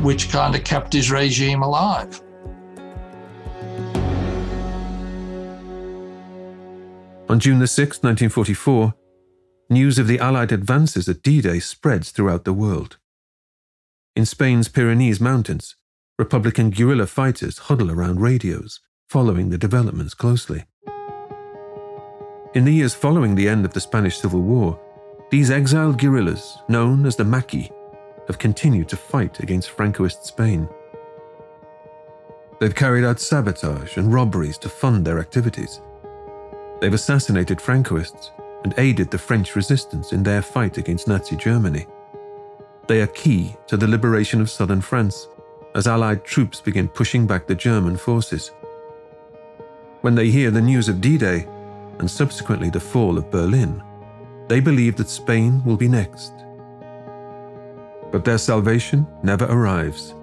which 0.00 0.30
kind 0.30 0.54
of 0.54 0.64
kept 0.64 0.92
his 0.92 1.10
regime 1.10 1.62
alive. 1.62 2.20
On 7.28 7.40
June 7.40 7.60
the 7.60 7.64
6th, 7.64 8.02
1944, 8.02 8.94
news 9.70 9.98
of 9.98 10.06
the 10.06 10.18
Allied 10.18 10.52
advances 10.52 11.08
at 11.08 11.22
D 11.22 11.40
Day 11.40 11.60
spreads 11.60 12.10
throughout 12.10 12.44
the 12.44 12.52
world. 12.52 12.98
In 14.14 14.26
Spain's 14.26 14.68
Pyrenees 14.68 15.20
Mountains, 15.20 15.76
Republican 16.18 16.68
guerrilla 16.68 17.06
fighters 17.06 17.56
huddle 17.56 17.90
around 17.90 18.20
radios, 18.20 18.80
following 19.08 19.48
the 19.48 19.56
developments 19.56 20.12
closely. 20.12 20.64
In 22.54 22.66
the 22.66 22.74
years 22.74 22.92
following 22.92 23.34
the 23.34 23.48
end 23.48 23.64
of 23.64 23.72
the 23.72 23.80
Spanish 23.80 24.18
Civil 24.18 24.42
War, 24.42 24.78
these 25.30 25.50
exiled 25.50 25.98
guerrillas, 25.98 26.58
known 26.68 27.06
as 27.06 27.16
the 27.16 27.24
Maquis, 27.24 27.70
have 28.26 28.38
continued 28.38 28.88
to 28.88 28.96
fight 28.96 29.40
against 29.40 29.74
Francoist 29.76 30.24
Spain. 30.24 30.68
They've 32.60 32.74
carried 32.74 33.04
out 33.04 33.18
sabotage 33.18 33.96
and 33.96 34.12
robberies 34.12 34.58
to 34.58 34.68
fund 34.68 35.04
their 35.04 35.18
activities. 35.18 35.80
They've 36.80 36.94
assassinated 36.94 37.58
Francoists 37.58 38.30
and 38.64 38.74
aided 38.78 39.10
the 39.10 39.18
French 39.18 39.56
resistance 39.56 40.12
in 40.12 40.22
their 40.22 40.42
fight 40.42 40.78
against 40.78 41.08
Nazi 41.08 41.36
Germany. 41.36 41.86
They 42.86 43.00
are 43.00 43.08
key 43.08 43.56
to 43.66 43.76
the 43.76 43.88
liberation 43.88 44.40
of 44.40 44.50
southern 44.50 44.80
France 44.80 45.28
as 45.74 45.86
Allied 45.86 46.24
troops 46.24 46.60
begin 46.60 46.88
pushing 46.88 47.26
back 47.26 47.46
the 47.46 47.54
German 47.54 47.96
forces. 47.96 48.52
When 50.02 50.14
they 50.14 50.30
hear 50.30 50.50
the 50.50 50.60
news 50.60 50.88
of 50.88 51.00
D 51.00 51.16
Day 51.16 51.46
and 51.98 52.10
subsequently 52.10 52.70
the 52.70 52.80
fall 52.80 53.16
of 53.18 53.30
Berlin, 53.30 53.82
they 54.48 54.60
believe 54.60 54.96
that 54.96 55.08
Spain 55.08 55.64
will 55.64 55.76
be 55.76 55.88
next. 55.88 56.32
But 58.12 58.24
their 58.24 58.38
salvation 58.38 59.06
never 59.22 59.46
arrives. 59.46 60.14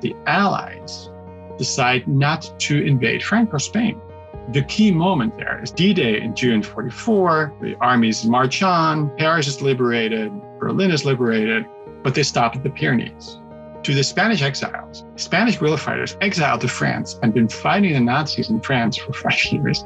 The 0.00 0.16
Allies 0.26 1.10
decide 1.58 2.08
not 2.08 2.52
to 2.60 2.82
invade 2.82 3.22
Franco 3.22 3.58
Spain 3.58 4.00
the 4.52 4.62
key 4.62 4.90
moment 4.90 5.36
there 5.38 5.60
is 5.62 5.70
D-Day 5.70 6.20
in 6.20 6.34
June 6.34 6.62
44. 6.62 7.54
The 7.62 7.76
armies 7.80 8.26
march 8.26 8.62
on, 8.62 9.10
Paris 9.16 9.46
is 9.46 9.62
liberated, 9.62 10.30
Berlin 10.60 10.90
is 10.90 11.04
liberated, 11.04 11.64
but 12.02 12.14
they 12.14 12.22
stop 12.22 12.54
at 12.54 12.62
the 12.62 12.70
Pyrenees. 12.70 13.38
To 13.84 13.94
the 13.94 14.04
Spanish 14.04 14.42
exiles, 14.42 15.04
Spanish 15.16 15.56
guerrilla 15.56 15.78
fighters 15.78 16.16
exiled 16.20 16.60
to 16.60 16.68
France 16.68 17.18
and 17.22 17.32
been 17.32 17.48
fighting 17.48 17.94
the 17.94 18.00
Nazis 18.00 18.50
in 18.50 18.60
France 18.60 18.96
for 18.96 19.12
five 19.30 19.42
years. 19.50 19.84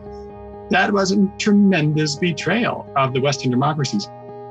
That 0.70 0.92
was 0.92 1.12
a 1.12 1.32
tremendous 1.38 2.16
betrayal 2.16 2.92
of 2.96 3.12
the 3.12 3.20
Western 3.20 3.50
democracies, 3.50 4.08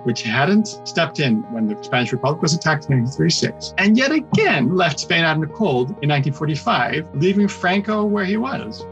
which 0.08 0.22
hadn't 0.22 0.68
stepped 0.88 1.20
in 1.20 1.42
when 1.52 1.68
the 1.68 1.84
Spanish 1.84 2.14
Republic 2.14 2.42
was 2.42 2.54
attacked 2.54 2.86
in 2.90 3.02
1936, 3.02 3.74
and 3.78 3.98
yet 3.98 4.10
again 4.10 4.74
left 4.74 5.02
Spain 5.02 5.26
out 5.26 5.36
in 5.36 5.42
the 5.42 5.48
cold 5.48 5.90
in 6.02 6.08
1945, 6.08 7.14
leaving 7.16 7.46
Franco 7.50 8.06
where 8.06 8.24
he 8.24 8.38
was. 8.38 8.86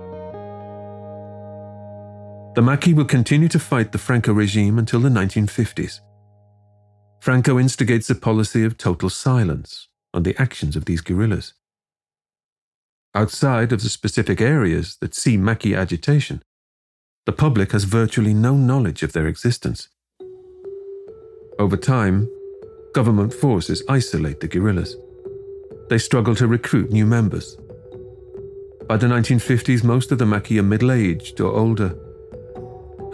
The 2.55 2.61
Maquis 2.61 2.93
will 2.93 3.05
continue 3.05 3.47
to 3.47 3.59
fight 3.59 3.93
the 3.93 3.97
Franco 3.97 4.33
regime 4.33 4.77
until 4.77 4.99
the 4.99 5.07
1950s. 5.07 6.01
Franco 7.21 7.57
instigates 7.57 8.09
a 8.09 8.15
policy 8.15 8.65
of 8.65 8.77
total 8.77 9.09
silence 9.09 9.87
on 10.13 10.23
the 10.23 10.35
actions 10.37 10.75
of 10.75 10.83
these 10.83 10.99
guerrillas. 10.99 11.53
Outside 13.13 13.71
of 13.71 13.81
the 13.81 13.89
specific 13.89 14.41
areas 14.41 14.97
that 14.99 15.15
see 15.15 15.37
Maquis 15.37 15.75
agitation, 15.75 16.43
the 17.25 17.31
public 17.31 17.71
has 17.71 17.85
virtually 17.85 18.33
no 18.33 18.55
knowledge 18.57 19.01
of 19.01 19.13
their 19.13 19.27
existence. 19.27 19.87
Over 21.59 21.77
time, 21.77 22.29
government 22.93 23.33
forces 23.33 23.83
isolate 23.87 24.39
the 24.39 24.47
guerrillas. 24.47 24.97
They 25.89 25.97
struggle 25.97 26.35
to 26.35 26.47
recruit 26.47 26.91
new 26.91 27.05
members. 27.05 27.57
By 28.87 28.97
the 28.97 29.07
1950s, 29.07 29.83
most 29.83 30.11
of 30.11 30.19
the 30.19 30.25
Maquis 30.25 30.59
are 30.59 30.63
middle 30.63 30.91
aged 30.91 31.41
or 31.41 31.51
older 31.51 31.95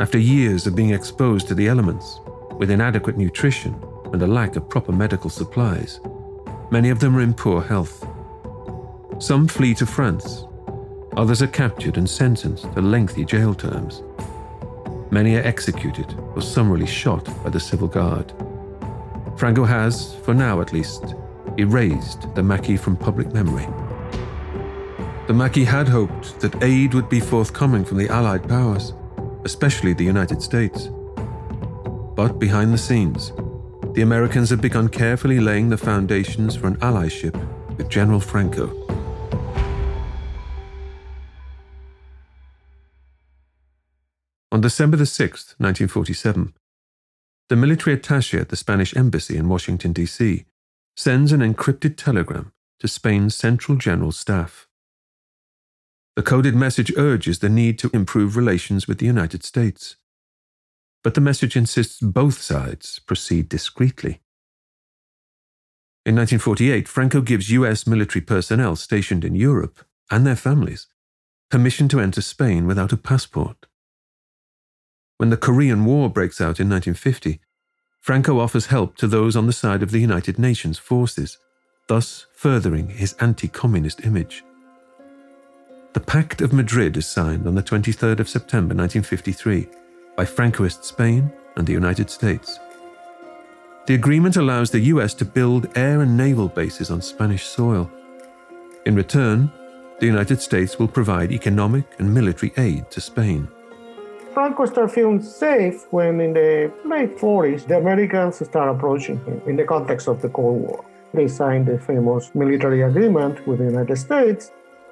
after 0.01 0.17
years 0.17 0.65
of 0.65 0.75
being 0.75 0.89
exposed 0.89 1.47
to 1.47 1.53
the 1.53 1.67
elements, 1.67 2.19
with 2.57 2.71
inadequate 2.71 3.17
nutrition 3.17 3.79
and 4.11 4.23
a 4.23 4.25
lack 4.25 4.55
of 4.55 4.67
proper 4.67 4.91
medical 4.91 5.29
supplies, 5.29 5.99
many 6.71 6.89
of 6.89 6.99
them 6.99 7.15
are 7.15 7.21
in 7.21 7.35
poor 7.35 7.61
health. 7.61 8.03
Some 9.19 9.47
flee 9.47 9.75
to 9.75 9.85
France, 9.85 10.45
others 11.17 11.43
are 11.43 11.47
captured 11.47 11.97
and 11.97 12.09
sentenced 12.09 12.63
to 12.73 12.81
lengthy 12.81 13.23
jail 13.23 13.53
terms. 13.53 14.01
Many 15.11 15.35
are 15.35 15.43
executed 15.43 16.17
or 16.35 16.41
summarily 16.41 16.87
shot 16.87 17.25
by 17.43 17.49
the 17.49 17.59
civil 17.59 17.87
guard. 17.87 18.33
Franco 19.37 19.65
has, 19.65 20.15
for 20.23 20.33
now 20.33 20.61
at 20.61 20.73
least, 20.73 21.15
erased 21.57 22.33
the 22.33 22.43
Maquis 22.43 22.81
from 22.81 22.95
public 22.95 23.31
memory. 23.33 23.67
The 25.27 25.33
Maquis 25.33 25.67
had 25.67 25.87
hoped 25.87 26.39
that 26.39 26.63
aid 26.63 26.93
would 26.93 27.09
be 27.09 27.19
forthcoming 27.19 27.85
from 27.85 27.97
the 27.97 28.09
Allied 28.09 28.47
powers 28.47 28.93
especially 29.45 29.93
the 29.93 30.03
United 30.03 30.41
States. 30.41 30.89
But 32.15 32.39
behind 32.39 32.73
the 32.73 32.77
scenes, 32.77 33.31
the 33.93 34.01
Americans 34.01 34.49
had 34.49 34.61
begun 34.61 34.87
carefully 34.89 35.39
laying 35.39 35.69
the 35.69 35.77
foundations 35.77 36.55
for 36.55 36.67
an 36.67 36.77
allyship 36.77 37.35
with 37.77 37.89
General 37.89 38.19
Franco. 38.19 38.80
On 44.53 44.59
December 44.59 44.97
6, 45.05 45.55
1947, 45.59 46.53
the 47.47 47.55
military 47.55 47.95
attaché 47.95 48.41
at 48.41 48.49
the 48.49 48.57
Spanish 48.57 48.95
embassy 48.97 49.37
in 49.37 49.47
Washington, 49.47 49.93
D.C., 49.93 50.43
sends 50.97 51.31
an 51.31 51.39
encrypted 51.39 51.95
telegram 51.95 52.51
to 52.79 52.87
Spain's 52.89 53.33
Central 53.33 53.77
General 53.77 54.11
Staff. 54.11 54.67
The 56.17 56.21
coded 56.21 56.53
message 56.53 56.91
urges 56.97 57.39
the 57.39 57.47
need 57.47 57.79
to 57.79 57.89
improve 57.93 58.35
relations 58.35 58.89
with 58.89 58.97
the 58.97 59.05
United 59.05 59.45
States. 59.45 59.95
But 61.01 61.13
the 61.13 61.21
message 61.21 61.55
insists 61.55 62.01
both 62.01 62.41
sides 62.41 62.99
proceed 62.99 63.47
discreetly. 63.47 64.21
In 66.05 66.15
1948, 66.15 66.89
Franco 66.89 67.21
gives 67.21 67.51
US 67.51 67.87
military 67.87 68.21
personnel 68.21 68.75
stationed 68.75 69.23
in 69.23 69.33
Europe 69.33 69.85
and 70.09 70.27
their 70.27 70.35
families 70.35 70.87
permission 71.49 71.87
to 71.87 72.01
enter 72.01 72.21
Spain 72.21 72.67
without 72.67 72.91
a 72.91 72.97
passport. 72.97 73.67
When 75.21 75.29
the 75.29 75.37
Korean 75.37 75.85
War 75.85 76.09
breaks 76.09 76.41
out 76.41 76.59
in 76.59 76.67
1950, 76.67 77.39
Franco 77.99 78.39
offers 78.39 78.65
help 78.65 78.97
to 78.97 79.05
those 79.05 79.35
on 79.35 79.45
the 79.45 79.53
side 79.53 79.83
of 79.83 79.91
the 79.91 79.99
United 79.99 80.39
Nations 80.39 80.79
forces, 80.79 81.37
thus 81.85 82.25
furthering 82.33 82.89
his 82.89 83.13
anti 83.19 83.47
communist 83.47 84.03
image. 84.03 84.43
The 85.93 85.99
Pact 85.99 86.41
of 86.41 86.53
Madrid 86.53 86.97
is 86.97 87.05
signed 87.05 87.45
on 87.45 87.53
the 87.53 87.61
23rd 87.61 88.19
of 88.19 88.29
September 88.29 88.73
1953 88.73 89.67
by 90.17 90.25
Francoist 90.25 90.85
Spain 90.85 91.31
and 91.55 91.67
the 91.67 91.73
United 91.73 92.09
States. 92.09 92.57
The 93.85 93.93
agreement 93.93 94.37
allows 94.37 94.71
the 94.71 94.89
US 94.95 95.13
to 95.13 95.23
build 95.23 95.77
air 95.77 96.01
and 96.01 96.17
naval 96.17 96.47
bases 96.47 96.89
on 96.89 96.99
Spanish 96.99 97.45
soil. 97.45 97.91
In 98.87 98.95
return, 98.95 99.51
the 99.99 100.07
United 100.07 100.41
States 100.41 100.79
will 100.79 100.87
provide 100.87 101.31
economic 101.31 101.85
and 101.99 102.11
military 102.11 102.51
aid 102.57 102.89
to 102.89 102.99
Spain. 102.99 103.47
Franco 104.33 104.65
started 104.65 104.93
feeling 104.93 105.21
safe 105.21 105.85
when, 105.91 106.21
in 106.21 106.31
the 106.31 106.71
late 106.85 107.17
40s, 107.17 107.67
the 107.67 107.77
Americans 107.77 108.37
started 108.45 108.71
approaching 108.71 109.17
him 109.25 109.41
in 109.45 109.57
the 109.57 109.65
context 109.65 110.07
of 110.07 110.21
the 110.21 110.29
Cold 110.29 110.61
War. 110.61 110.85
They 111.13 111.27
signed 111.27 111.67
the 111.67 111.77
famous 111.77 112.33
military 112.33 112.83
agreement 112.83 113.45
with 113.45 113.59
the 113.59 113.65
United 113.65 113.97
States, 113.97 114.51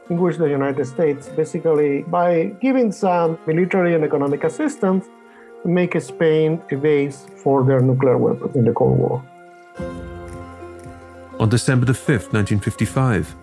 in 0.10 0.20
which 0.20 0.36
the 0.36 0.50
United 0.50 0.86
States 0.86 1.30
basically, 1.30 2.02
by 2.04 2.56
giving 2.60 2.92
some 2.92 3.40
military 3.48 3.96
and 3.96 4.04
economic 4.04 4.44
assistance, 4.44 5.08
make 5.64 6.00
Spain 6.02 6.62
a 6.72 6.76
base 6.76 7.26
for 7.38 7.64
their 7.64 7.80
nuclear 7.80 8.18
weapons 8.18 8.56
in 8.58 8.66
the 8.66 8.74
Cold 8.74 8.98
War. 8.98 9.24
On 11.40 11.48
December 11.48 11.86
the 11.86 11.94
5th, 11.94 12.34
1955, 12.34 13.34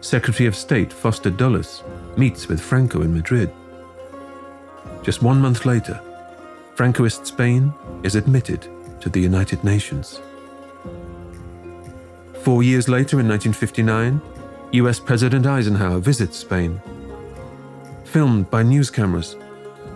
Secretary 0.00 0.48
of 0.48 0.56
State 0.56 0.92
Foster 0.92 1.30
Dulles 1.30 1.84
meets 2.16 2.48
with 2.48 2.60
Franco 2.60 3.02
in 3.02 3.14
Madrid. 3.14 3.52
Just 5.06 5.22
one 5.22 5.40
month 5.40 5.64
later, 5.64 6.00
Francoist 6.74 7.26
Spain 7.26 7.72
is 8.02 8.16
admitted 8.16 8.66
to 9.00 9.08
the 9.08 9.20
United 9.20 9.62
Nations. 9.62 10.20
Four 12.42 12.64
years 12.64 12.88
later, 12.88 13.20
in 13.20 13.28
1959, 13.28 14.20
US 14.72 14.98
President 14.98 15.46
Eisenhower 15.46 16.00
visits 16.00 16.38
Spain. 16.38 16.82
Filmed 18.04 18.50
by 18.50 18.64
news 18.64 18.90
cameras, 18.90 19.36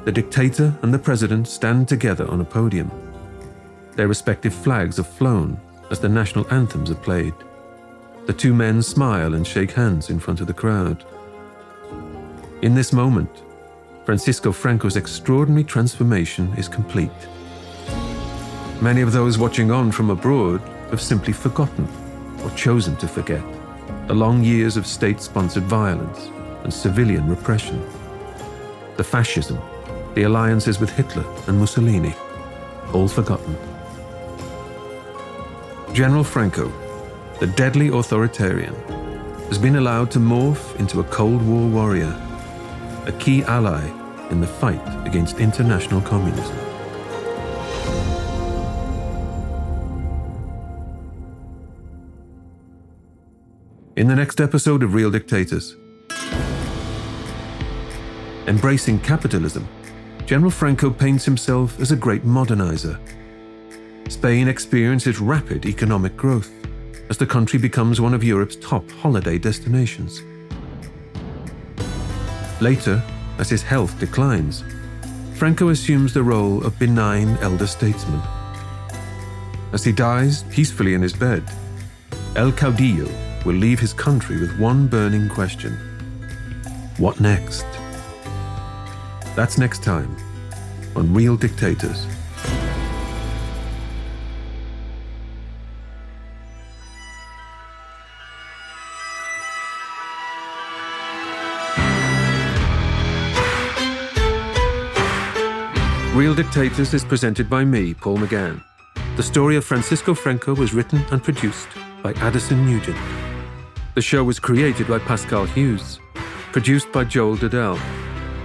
the 0.05 0.13
dictator 0.13 0.73
and 0.83 0.95
the 0.95 0.99
president 1.01 1.49
stand 1.49 1.89
together 1.89 2.29
on 2.31 2.41
a 2.41 2.45
podium. 2.45 2.89
Their 3.97 4.07
respective 4.07 4.55
flags 4.55 5.01
are 5.01 5.11
flown 5.19 5.61
as 5.91 5.99
the 5.99 6.09
national 6.09 6.47
anthems 6.55 6.89
are 6.89 7.03
played. 7.07 7.35
The 8.27 8.33
two 8.33 8.55
men 8.55 8.81
smile 8.81 9.35
and 9.35 9.45
shake 9.45 9.73
hands 9.73 10.09
in 10.09 10.21
front 10.21 10.41
of 10.41 10.47
the 10.47 10.55
crowd. 10.55 11.05
In 12.63 12.77
this 12.77 12.93
moment, 12.93 13.43
Francisco 14.11 14.51
Franco's 14.51 14.97
extraordinary 14.97 15.63
transformation 15.63 16.53
is 16.59 16.67
complete. 16.67 17.13
Many 18.81 19.03
of 19.03 19.13
those 19.13 19.39
watching 19.39 19.71
on 19.71 19.93
from 19.93 20.11
abroad 20.11 20.61
have 20.91 21.01
simply 21.01 21.33
forgotten 21.33 21.87
or 22.43 22.51
chosen 22.57 22.97
to 22.97 23.07
forget 23.07 23.45
the 24.09 24.15
long 24.15 24.43
years 24.43 24.77
of 24.77 24.85
state 24.85 25.21
sponsored 25.21 25.63
violence 25.63 26.27
and 26.65 26.75
civilian 26.75 27.29
repression, 27.29 27.81
the 28.97 29.05
fascism, 29.05 29.61
the 30.17 30.25
alliances 30.25 30.81
with 30.81 30.91
Hitler 30.91 31.25
and 31.47 31.57
Mussolini, 31.57 32.17
all 32.93 33.07
forgotten. 33.07 33.57
General 35.93 36.25
Franco, 36.25 36.73
the 37.39 37.47
deadly 37.47 37.97
authoritarian, 37.97 38.75
has 39.47 39.57
been 39.57 39.77
allowed 39.77 40.11
to 40.11 40.19
morph 40.19 40.75
into 40.81 40.99
a 40.99 41.05
Cold 41.05 41.47
War 41.47 41.69
warrior, 41.69 42.21
a 43.07 43.13
key 43.13 43.45
ally 43.45 44.00
in 44.31 44.41
the 44.41 44.47
fight 44.47 44.81
against 45.07 45.39
international 45.39 46.01
communism. 46.01 46.57
In 53.97 54.09
the 54.09 54.17
next 54.17 54.41
episode 54.41 54.83
of 54.83 54.95
Real 54.95 55.11
Dictators, 55.11 55.77
embracing 58.47 58.99
capitalism, 59.01 59.69
General 60.25 60.51
Franco 60.51 60.91
paints 60.91 61.25
himself 61.25 61.79
as 61.81 61.91
a 61.93 61.97
great 61.97 62.25
modernizer. 62.25 62.99
Spain 64.09 64.49
experiences 64.49 65.21
rapid 65.21 65.67
economic 65.67 66.17
growth 66.17 66.51
as 67.11 67.19
the 67.19 67.27
country 67.27 67.59
becomes 67.59 68.01
one 68.01 68.15
of 68.15 68.25
Europe's 68.25 68.57
top 68.57 68.89
holiday 68.93 69.39
destinations. 69.39 70.23
Later, 72.61 73.03
as 73.41 73.49
his 73.49 73.63
health 73.63 73.99
declines, 73.99 74.63
Franco 75.35 75.71
assumes 75.71 76.13
the 76.13 76.23
role 76.23 76.63
of 76.63 76.79
benign 76.79 77.39
elder 77.39 77.67
statesman. 77.67 78.21
As 79.73 79.83
he 79.83 79.93
dies 79.93 80.43
peacefully 80.51 80.93
in 80.93 81.01
his 81.01 81.15
bed, 81.15 81.43
El 82.37 82.53
Caudillo 82.53 83.09
will 83.45 83.55
leave 83.55 83.81
his 83.81 83.95
country 83.95 84.39
with 84.39 84.61
one 84.61 84.87
burning 84.87 85.29
question 85.31 85.73
What 86.99 87.19
next? 87.19 87.65
That's 89.35 89.57
next 89.57 89.83
time 89.83 90.15
on 90.95 91.15
Real 91.15 91.37
Dictators. 91.37 92.07
Real 106.21 106.35
Dictators 106.35 106.93
is 106.93 107.03
presented 107.03 107.49
by 107.49 107.65
me, 107.65 107.95
Paul 107.95 108.19
McGann. 108.19 108.63
The 109.17 109.23
story 109.23 109.57
of 109.57 109.65
Francisco 109.65 110.13
Franco 110.13 110.55
was 110.55 110.75
written 110.75 111.03
and 111.13 111.25
produced 111.25 111.69
by 112.03 112.13
Addison 112.17 112.67
Nugent. 112.67 112.99
The 113.95 114.03
show 114.03 114.23
was 114.23 114.39
created 114.39 114.87
by 114.87 114.99
Pascal 114.99 115.47
Hughes, 115.47 115.99
produced 116.53 116.93
by 116.93 117.05
Joel 117.05 117.39
Dudell, 117.39 117.81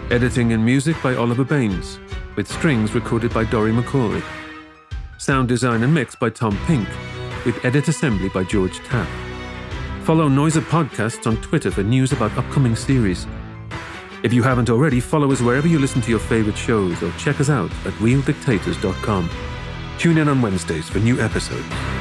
editing 0.09 0.53
and 0.53 0.63
music 0.63 0.95
by 1.03 1.15
Oliver 1.15 1.43
Baines, 1.43 1.99
with 2.38 2.47
strings 2.47 2.95
recorded 2.95 3.33
by 3.33 3.43
Dory 3.43 3.73
McCoy, 3.73 4.23
sound 5.17 5.49
design 5.49 5.83
and 5.83 5.93
mix 5.93 6.15
by 6.15 6.29
Tom 6.29 6.57
Pink, 6.67 6.88
with 7.43 7.65
edit 7.65 7.89
assembly 7.89 8.29
by 8.29 8.45
George 8.45 8.79
Tapp. 8.85 9.09
Follow 10.05 10.29
Noiser 10.29 10.61
Podcasts 10.61 11.27
on 11.27 11.35
Twitter 11.41 11.71
for 11.71 11.83
news 11.83 12.13
about 12.13 12.38
upcoming 12.38 12.77
series 12.77 13.27
if 14.25 14.33
you 14.33 14.41
haven't 14.41 14.71
already, 14.71 14.99
follow 14.99 15.31
us 15.31 15.39
wherever 15.39 15.67
you 15.67 15.77
listen 15.77 16.01
to 16.01 16.09
your 16.09 16.19
favorite 16.19 16.57
shows 16.57 17.03
or 17.03 17.11
check 17.11 17.39
us 17.39 17.51
out 17.51 17.69
at 17.85 17.93
realdictators.com. 18.01 19.29
Tune 19.99 20.17
in 20.17 20.27
on 20.27 20.41
Wednesdays 20.41 20.89
for 20.89 20.97
new 20.97 21.21
episodes. 21.21 21.94